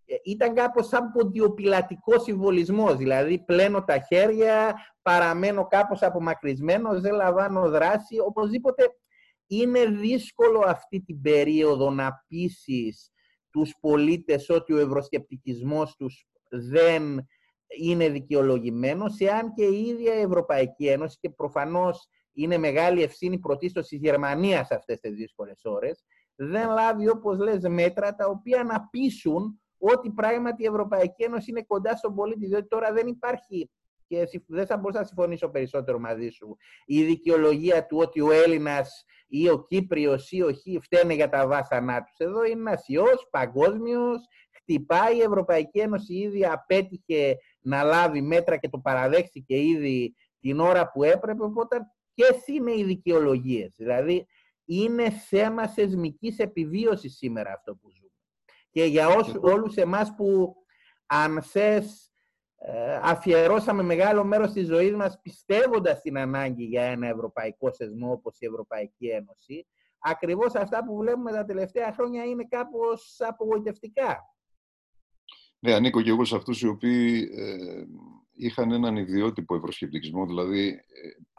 ε, 0.04 0.14
ήταν 0.24 0.54
κάπως 0.54 0.86
σαν 0.86 1.12
ποντιοπιλατικό 1.12 2.18
συμβολισμός. 2.18 2.96
Δηλαδή, 2.96 3.44
πλένω 3.44 3.84
τα 3.84 3.98
χέρια, 3.98 4.74
παραμένω 5.02 5.66
κάπως 5.66 6.02
απομακρυσμένος, 6.02 7.00
δεν 7.00 7.14
λαμβάνω 7.14 7.68
δράση. 7.68 8.18
Οπωσδήποτε, 8.18 8.82
είναι 9.46 9.84
δύσκολο 9.84 10.62
αυτή 10.66 11.00
την 11.00 11.20
περίοδο 11.20 11.90
να 11.90 12.24
πείσει 12.28 12.94
τους 13.50 13.74
πολίτες 13.80 14.48
ότι 14.48 14.72
ο 14.72 14.78
ευρωσκεπτικισμός 14.78 15.96
τους 15.96 16.26
δεν 16.52 17.26
είναι 17.80 18.08
δικαιολογημένος, 18.08 19.18
εάν 19.18 19.52
και 19.52 19.64
η 19.64 19.80
ίδια 19.80 20.14
η 20.14 20.20
Ευρωπαϊκή 20.20 20.86
Ένωση 20.86 21.18
και 21.20 21.30
προφανώς 21.30 22.08
είναι 22.32 22.58
μεγάλη 22.58 23.02
ευθύνη 23.02 23.38
πρωτίστως 23.38 23.86
της 23.86 23.98
Γερμανίας 23.98 24.70
αυτές 24.70 25.00
τις 25.00 25.14
δύσκολες 25.14 25.60
ώρες, 25.64 26.04
δεν 26.34 26.68
λάβει, 26.68 27.08
όπως 27.08 27.38
λες, 27.38 27.62
μέτρα 27.68 28.14
τα 28.14 28.26
οποία 28.26 28.64
να 28.64 28.88
πείσουν 28.90 29.60
ότι 29.78 30.10
πράγματι 30.10 30.62
η 30.62 30.66
Ευρωπαϊκή 30.66 31.22
Ένωση 31.22 31.50
είναι 31.50 31.62
κοντά 31.62 31.96
στον 31.96 32.14
πολίτη, 32.14 32.46
διότι 32.46 32.68
τώρα 32.68 32.92
δεν 32.92 33.06
υπάρχει 33.06 33.70
και 34.06 34.42
δεν 34.46 34.66
θα 34.66 34.76
μπορούσα 34.76 35.00
να 35.00 35.06
συμφωνήσω 35.06 35.48
περισσότερο 35.48 35.98
μαζί 35.98 36.28
σου. 36.28 36.56
Η 36.86 37.04
δικαιολογία 37.04 37.86
του 37.86 37.98
ότι 37.98 38.20
ο 38.20 38.30
Έλληνας 38.30 39.04
ή 39.26 39.48
ο 39.48 39.64
Κύπριος 39.64 40.30
ή 40.30 40.42
ο 40.42 40.52
Χ 40.52 40.82
φταίνε 40.82 41.14
για 41.14 41.28
τα 41.28 41.46
βάσανά 41.46 42.02
τους. 42.02 42.16
Εδώ 42.18 42.44
είναι 42.44 42.60
ένας 42.60 42.88
ιός 42.88 43.28
παγκόσμιος, 43.30 44.26
χτυπάει 44.72 45.16
η 45.16 45.20
Ευρωπαϊκή 45.20 45.78
Ένωση 45.78 46.14
ήδη 46.14 46.44
απέτυχε 46.44 47.38
να 47.60 47.82
λάβει 47.82 48.22
μέτρα 48.22 48.56
και 48.56 48.68
το 48.68 48.78
παραδέχθηκε 48.78 49.62
ήδη 49.62 50.14
την 50.40 50.60
ώρα 50.60 50.90
που 50.90 51.02
έπρεπε, 51.02 51.44
οπότε 51.44 51.76
ποιες 52.14 52.46
είναι 52.46 52.72
οι 52.72 52.84
δικαιολογίες; 52.84 53.72
Δηλαδή, 53.76 54.26
είναι 54.64 55.10
θέμα 55.10 55.68
θεσμικής 55.68 56.38
επιβίωσης 56.38 57.16
σήμερα 57.16 57.52
αυτό 57.52 57.74
που 57.74 57.90
ζούμε. 57.90 58.10
Και 58.70 58.84
για 58.84 59.08
όσου, 59.08 59.40
όλους 59.42 59.76
εμάς 59.76 60.14
που 60.14 60.54
αν 61.06 61.42
θες 61.42 62.12
ε, 62.56 62.98
αφιερώσαμε 63.02 63.82
μεγάλο 63.82 64.24
μέρος 64.24 64.52
της 64.52 64.66
ζωής 64.66 64.94
μας 64.94 65.20
πιστεύοντας 65.22 66.00
την 66.00 66.18
ανάγκη 66.18 66.64
για 66.64 66.82
ένα 66.82 67.06
ευρωπαϊκό 67.08 67.72
θεσμό 67.72 68.10
όπως 68.12 68.40
η 68.40 68.46
Ευρωπαϊκή 68.46 69.06
Ένωση, 69.06 69.66
ακριβώς 69.98 70.54
αυτά 70.54 70.84
που 70.84 70.96
βλέπουμε 70.96 71.32
τα 71.32 71.44
τελευταία 71.44 71.92
χρόνια 71.92 72.24
είναι 72.24 72.46
κάπως 72.50 73.16
απογοητευτικά. 73.18 74.31
Ναι, 75.64 75.72
ανήκω 75.74 76.02
και 76.02 76.10
εγώ 76.10 76.24
σε 76.24 76.36
αυτούς 76.36 76.60
οι 76.60 76.66
οποίοι 76.66 77.28
ε, 77.36 77.84
είχαν 78.34 78.72
έναν 78.72 78.96
ιδιότυπο 78.96 79.54
ευρωσκεπτικισμό, 79.54 80.26
δηλαδή 80.26 80.68
ε, 80.68 80.76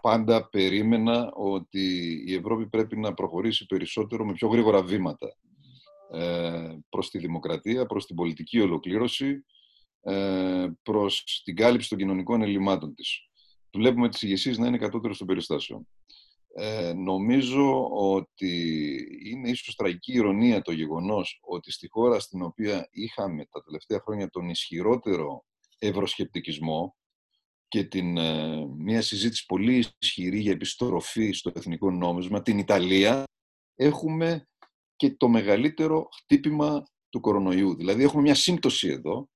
πάντα 0.02 0.50
περίμενα 0.50 1.32
ότι 1.34 2.14
η 2.28 2.34
Ευρώπη 2.34 2.68
πρέπει 2.68 2.98
να 2.98 3.14
προχωρήσει 3.14 3.66
περισσότερο 3.66 4.26
με 4.26 4.34
πιο 4.34 4.48
γρήγορα 4.48 4.84
βήματα 4.84 5.38
ε, 6.12 6.78
προς 6.90 7.10
τη 7.10 7.18
δημοκρατία, 7.20 7.86
προς 7.86 8.06
την 8.06 8.16
πολιτική 8.16 8.60
ολοκλήρωση, 8.60 9.46
ε, 10.02 10.68
προς 10.84 11.42
την 11.44 11.56
κάλυψη 11.56 11.90
των 11.90 11.98
κοινωνικών 11.98 12.42
ελλημάτων 12.42 12.96
της. 12.96 13.20
Βλέπουμε 13.74 14.10
τις 14.10 14.22
ηγεσίες 14.22 14.58
να 14.58 14.68
είναι 14.68 14.78
κατώτερες 14.78 15.18
των 15.18 15.28
περιστάσεων. 15.28 15.88
Ε, 16.56 16.94
νομίζω 16.94 17.90
ότι 17.90 18.52
είναι 19.26 19.50
ίσως 19.50 19.76
τραγική 19.76 20.14
ηρωνία 20.14 20.62
το 20.62 20.72
γεγονός 20.72 21.40
ότι 21.42 21.72
στη 21.72 21.88
χώρα 21.90 22.20
στην 22.20 22.42
οποία 22.42 22.88
είχαμε 22.92 23.46
τα 23.46 23.64
τελευταία 23.64 24.00
χρόνια 24.00 24.30
τον 24.30 24.50
ισχυρότερο 24.50 25.46
ευρωσκεπτικισμό 25.78 26.96
και 27.68 27.84
την, 27.84 28.18
ε, 28.18 28.66
μια 28.78 29.02
συζήτηση 29.02 29.46
πολύ 29.46 29.86
ισχυρή 30.00 30.40
για 30.40 30.52
επιστροφή 30.52 31.32
στο 31.32 31.52
εθνικό 31.56 31.92
νόμισμα, 31.92 32.42
την 32.42 32.58
Ιταλία, 32.58 33.24
έχουμε 33.76 34.48
και 34.96 35.16
το 35.16 35.28
μεγαλύτερο 35.28 36.08
χτύπημα 36.22 36.84
του 37.10 37.20
κορονοϊού. 37.20 37.76
Δηλαδή 37.76 38.04
έχουμε 38.04 38.22
μια 38.22 38.36
σύμπτωση 38.36 38.88
εδώ, 38.88 39.30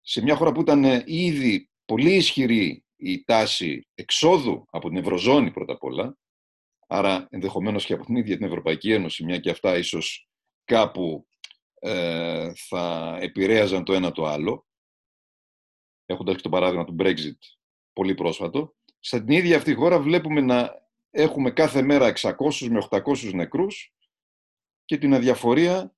σε 0.00 0.22
μια 0.22 0.36
χώρα 0.36 0.52
που 0.52 0.60
ήταν 0.60 0.84
ε, 0.84 1.02
ήδη 1.06 1.70
πολύ 1.84 2.14
ισχυρή 2.14 2.84
η 2.96 3.24
τάση 3.24 3.86
εξόδου 3.94 4.64
από 4.70 4.88
την 4.88 4.98
Ευρωζώνη 4.98 5.50
πρώτα 5.50 5.72
απ' 5.72 5.84
όλα, 5.84 6.16
άρα 6.86 7.26
ενδεχομένως 7.30 7.84
και 7.84 7.92
από 7.92 8.04
την 8.04 8.16
ίδια 8.16 8.36
την 8.36 8.46
Ευρωπαϊκή 8.46 8.92
Ένωση, 8.92 9.24
μια 9.24 9.38
και 9.38 9.50
αυτά 9.50 9.76
ίσως 9.76 10.28
κάπου 10.64 11.26
ε, 11.78 12.52
θα 12.54 13.16
επηρέαζαν 13.20 13.84
το 13.84 13.92
ένα 13.92 14.12
το 14.12 14.26
άλλο, 14.26 14.66
έχοντας 16.06 16.36
και 16.36 16.42
το 16.42 16.48
παράδειγμα 16.48 16.84
του 16.84 16.96
Brexit 16.98 17.38
πολύ 17.92 18.14
πρόσφατο, 18.14 18.74
στην 18.98 19.28
ίδια 19.28 19.56
αυτή 19.56 19.74
χώρα 19.74 20.00
βλέπουμε 20.00 20.40
να 20.40 20.86
έχουμε 21.10 21.50
κάθε 21.50 21.82
μέρα 21.82 22.12
600 22.16 22.32
με 22.70 22.86
800 22.90 23.32
νεκρούς 23.34 23.94
και 24.84 24.98
την 24.98 25.14
αδιαφορία 25.14 25.94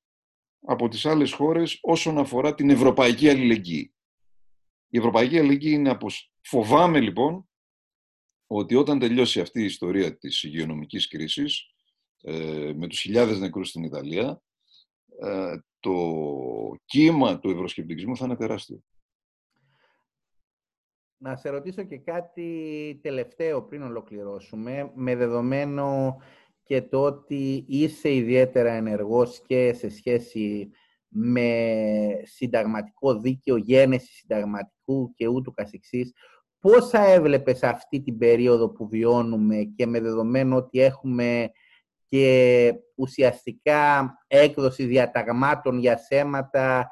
από 0.66 0.88
τις 0.88 1.06
άλλες 1.06 1.32
χώρες 1.32 1.78
όσον 1.82 2.18
αφορά 2.18 2.54
την 2.54 2.70
ευρωπαϊκή 2.70 3.28
αλληλεγγύη. 3.28 3.94
Η 4.88 4.98
ευρωπαϊκή 4.98 5.38
αλληλεγγύη 5.38 5.72
είναι 5.74 5.90
από... 5.90 6.06
Φοβάμαι 6.40 7.00
λοιπόν 7.00 7.48
ότι 8.50 8.74
όταν 8.74 8.98
τελειώσει 8.98 9.40
αυτή 9.40 9.60
η 9.60 9.64
ιστορία 9.64 10.18
της 10.18 10.42
υγειονομικής 10.42 11.08
κρίσης, 11.08 11.66
ε, 12.22 12.72
με 12.76 12.86
τους 12.86 13.00
χιλιάδες 13.00 13.38
νεκρούς 13.38 13.68
στην 13.68 13.82
Ιταλία, 13.82 14.42
ε, 15.20 15.56
το 15.80 15.94
κύμα 16.84 17.38
του 17.38 17.50
ευρωσκεπτικισμού 17.50 18.16
θα 18.16 18.24
είναι 18.24 18.36
τεράστιο. 18.36 18.82
Να 21.20 21.36
σε 21.36 21.48
ρωτήσω 21.48 21.82
και 21.82 21.98
κάτι 21.98 22.98
τελευταίο 23.02 23.62
πριν 23.62 23.82
ολοκληρώσουμε, 23.82 24.92
με 24.94 25.16
δεδομένο 25.16 26.16
και 26.62 26.82
το 26.82 27.02
ότι 27.02 27.64
είσαι 27.68 28.14
ιδιαίτερα 28.14 28.72
ενεργός 28.72 29.42
και 29.46 29.72
σε 29.72 29.88
σχέση 29.88 30.70
με 31.08 32.20
συνταγματικό 32.22 33.20
δίκαιο, 33.20 33.56
γένεση 33.56 34.12
συνταγματικού 34.12 35.12
και 35.14 35.26
ούτου 35.26 35.52
καθεξής. 35.52 36.12
Πώς 36.60 36.88
θα 36.88 37.04
έβλεπες 37.04 37.62
αυτή 37.62 38.02
την 38.02 38.18
περίοδο 38.18 38.68
που 38.70 38.88
βιώνουμε 38.88 39.56
και 39.76 39.86
με 39.86 40.00
δεδομένο 40.00 40.56
ότι 40.56 40.80
έχουμε 40.80 41.50
και 42.08 42.72
ουσιαστικά 42.94 44.12
έκδοση 44.26 44.84
διαταγμάτων 44.84 45.78
για 45.78 45.96
θέματα 45.96 46.88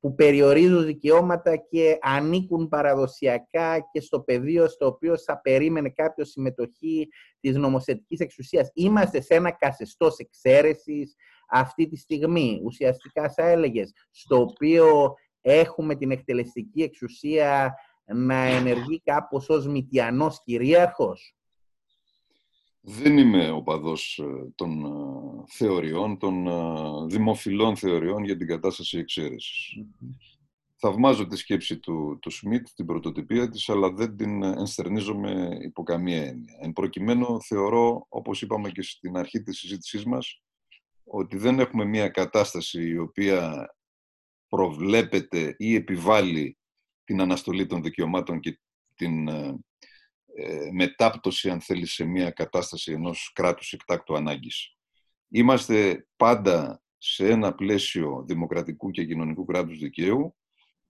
που 0.00 0.14
περιορίζουν 0.14 0.84
δικαιώματα 0.84 1.56
και 1.56 1.98
ανήκουν 2.00 2.68
παραδοσιακά 2.68 3.78
και 3.92 4.00
στο 4.00 4.20
πεδίο 4.20 4.68
στο 4.68 4.86
οποίο 4.86 5.18
θα 5.18 5.40
περίμενε 5.40 5.90
κάποιος 5.90 6.30
συμμετοχή 6.30 7.08
της 7.40 7.56
νομοθετικής 7.56 8.20
εξουσίας. 8.20 8.70
Είμαστε 8.74 9.20
σε 9.20 9.34
ένα 9.34 9.50
καθεστώς 9.50 10.16
εξαίρεσης 10.18 11.14
αυτή 11.48 11.88
τη 11.88 11.96
στιγμή, 11.96 12.60
ουσιαστικά 12.64 13.30
θα 13.30 13.48
έλεγες, 13.48 13.92
στο 14.10 14.40
οποίο 14.40 15.14
έχουμε 15.40 15.94
την 15.94 16.10
εκτελεστική 16.10 16.82
εξουσία 16.82 17.74
να 18.14 18.44
ενεργεί 18.44 19.00
κάπως 19.04 19.48
ως 19.48 19.66
μητιανός 19.66 20.42
κυρίαρχος. 20.44 21.36
Δεν 22.80 23.18
είμαι 23.18 23.50
οπαδός 23.50 24.18
ε, 24.18 24.52
των 24.54 24.84
ε, 24.84 25.44
θεωριών, 25.46 26.18
των 26.18 26.46
ε, 26.46 27.06
δημοφιλών 27.06 27.76
θεωριών 27.76 28.24
για 28.24 28.36
την 28.36 28.46
κατάσταση 28.46 29.04
Θαυμάζω 30.78 31.26
τη 31.26 31.36
σκέψη 31.36 31.78
του, 31.78 32.18
του 32.20 32.30
Σμιτ, 32.30 32.66
την 32.74 32.86
πρωτοτυπία 32.86 33.48
της, 33.48 33.68
αλλά 33.68 33.92
δεν 33.92 34.16
την 34.16 34.42
ενστερνίζομαι 34.42 35.58
υπό 35.60 35.82
καμία 35.82 36.26
έννοια. 36.26 36.58
Εν 36.60 36.72
προκειμένου 36.72 37.42
θεωρώ, 37.42 38.06
όπως 38.08 38.42
είπαμε 38.42 38.70
και 38.70 38.82
στην 38.82 39.16
αρχή 39.16 39.42
της 39.42 39.58
συζήτησής 39.58 40.04
μας, 40.04 40.42
ότι 41.04 41.36
δεν 41.36 41.58
έχουμε 41.58 41.84
μια 41.84 42.08
κατάσταση 42.08 42.88
η 42.88 42.98
οποία 42.98 43.66
προβλέπεται 44.48 45.54
ή 45.58 45.74
επιβάλλει 45.74 46.58
την 47.06 47.20
αναστολή 47.20 47.66
των 47.66 47.82
δικαιωμάτων 47.82 48.40
και 48.40 48.60
την 48.94 49.28
ε, 49.28 50.70
μετάπτωση, 50.72 51.50
αν 51.50 51.60
θέλεις, 51.60 51.92
σε 51.92 52.04
μια 52.04 52.30
κατάσταση 52.30 52.92
ενός 52.92 53.30
κράτους 53.34 53.72
εκτάκτου 53.72 54.16
ανάγκης. 54.16 54.76
Είμαστε 55.28 56.06
πάντα 56.16 56.82
σε 56.98 57.28
ένα 57.28 57.54
πλαίσιο 57.54 58.24
δημοκρατικού 58.26 58.90
και 58.90 59.04
κοινωνικού 59.04 59.44
κράτους 59.44 59.78
δικαίου, 59.78 60.36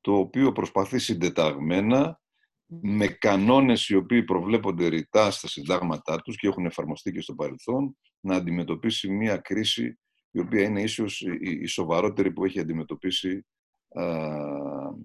το 0.01 0.17
οποίο 0.17 0.53
προσπαθεί 0.53 0.99
συντεταγμένα, 0.99 2.21
με 2.67 3.07
κανόνες 3.07 3.89
οι 3.89 3.95
οποίοι 3.95 4.23
προβλέπονται 4.25 4.87
ρητά 4.89 5.31
στα 5.31 5.49
συντάγματά 5.49 6.21
τους 6.23 6.37
και 6.37 6.49
έχουν 6.49 6.67
εφαρμοστεί 6.67 7.13
και 7.13 7.21
στο 7.21 7.35
παρελθόν, 7.35 7.97
να 8.21 8.37
αντιμετωπίσει 8.37 9.11
μια 9.11 9.37
κρίση 9.37 9.99
η 10.31 10.39
οποία 10.39 10.63
είναι 10.63 10.83
ίσως 10.83 11.21
η 11.41 11.67
σοβαρότερη 11.67 12.33
που 12.33 12.45
έχει 12.45 12.61
αντιμετωπίσει 12.61 13.47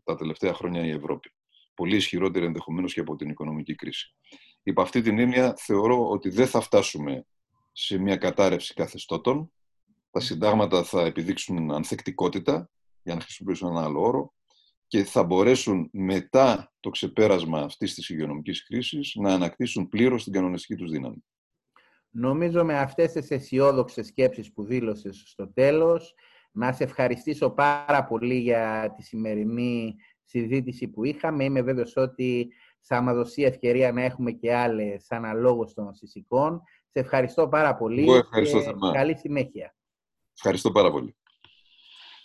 τα 0.04 0.15
τελευταία 0.17 0.54
χρόνια 0.54 0.86
η 0.86 0.89
Ευρώπη 0.89 1.32
πολύ 1.73 1.95
ισχυρότερη 1.95 2.45
ενδεχομένως 2.45 2.93
και 2.93 2.99
από 2.99 3.15
την 3.15 3.30
οικονομική 3.30 3.75
κρίση. 3.75 4.15
Υπ' 4.63 4.80
αυτή 4.80 5.01
την 5.01 5.19
έννοια 5.19 5.54
θεωρώ 5.58 6.10
ότι 6.10 6.30
δεν 6.30 6.47
θα 6.47 6.62
φτάσουμε 6.62 7.25
σε 7.71 7.97
μια 7.97 8.17
κατάρρευση 8.17 8.73
καθεστώτων. 8.73 9.51
Τα 10.12 10.19
συντάγματα 10.19 10.84
θα 10.84 11.06
επιδείξουν 11.06 11.71
ανθεκτικότητα, 11.71 12.69
για 13.04 13.15
να 13.15 13.21
χρησιμοποιήσω 13.21 13.67
ένα 13.67 13.84
άλλο 13.84 14.01
όρο, 14.01 14.34
και 14.88 15.04
θα 15.04 15.23
μπορέσουν 15.23 15.89
μετά 15.91 16.71
το 16.80 16.89
ξεπέρασμα 16.89 17.60
αυτής 17.60 17.93
της 17.93 18.10
υγειονομικής 18.10 18.65
κρίσης 18.65 19.15
να 19.15 19.34
ανακτήσουν 19.34 19.88
πλήρως 19.88 20.23
την 20.23 20.34
κανονιστική 20.34 20.75
τους 20.75 20.91
δύναμη. 20.91 21.23
Νομίζω 22.10 22.63
με 22.65 22.77
αυτές 22.77 23.12
τις 23.12 23.32
αισιόδοξες 23.32 24.08
σκέψεις 24.08 24.54
που 24.54 24.63
δήλωσες 24.63 25.23
στο 25.25 25.54
τέλος, 25.54 26.13
να 26.52 26.74
σε 26.74 26.84
ευχαριστήσω 26.84 27.50
πάρα 27.50 28.06
πολύ 28.08 28.36
για 28.36 28.94
τη 28.98 29.04
σημερινή 29.04 29.96
συζήτηση 30.24 30.88
που 30.88 31.04
είχαμε. 31.04 31.44
Είμαι 31.44 31.62
βέβαιος 31.62 31.94
ότι 31.96 32.52
θα 32.82 33.02
μας 33.02 33.16
δώσει 33.16 33.42
ευκαιρία 33.42 33.92
να 33.92 34.02
έχουμε 34.04 34.32
και 34.32 34.56
άλλες 34.56 35.12
αναλόγως 35.12 35.74
των 35.74 35.96
φυσικών. 35.96 36.62
Σε 36.88 37.00
ευχαριστώ 37.00 37.48
πάρα 37.48 37.76
πολύ. 37.76 38.02
Εγώ 38.02 38.16
ευχαριστώ 38.16 38.60
και 38.60 38.74
Καλή 38.94 39.18
συνέχεια. 39.18 39.76
Ευχαριστώ 40.36 40.72
πάρα 40.72 40.92
πολύ. 40.92 41.16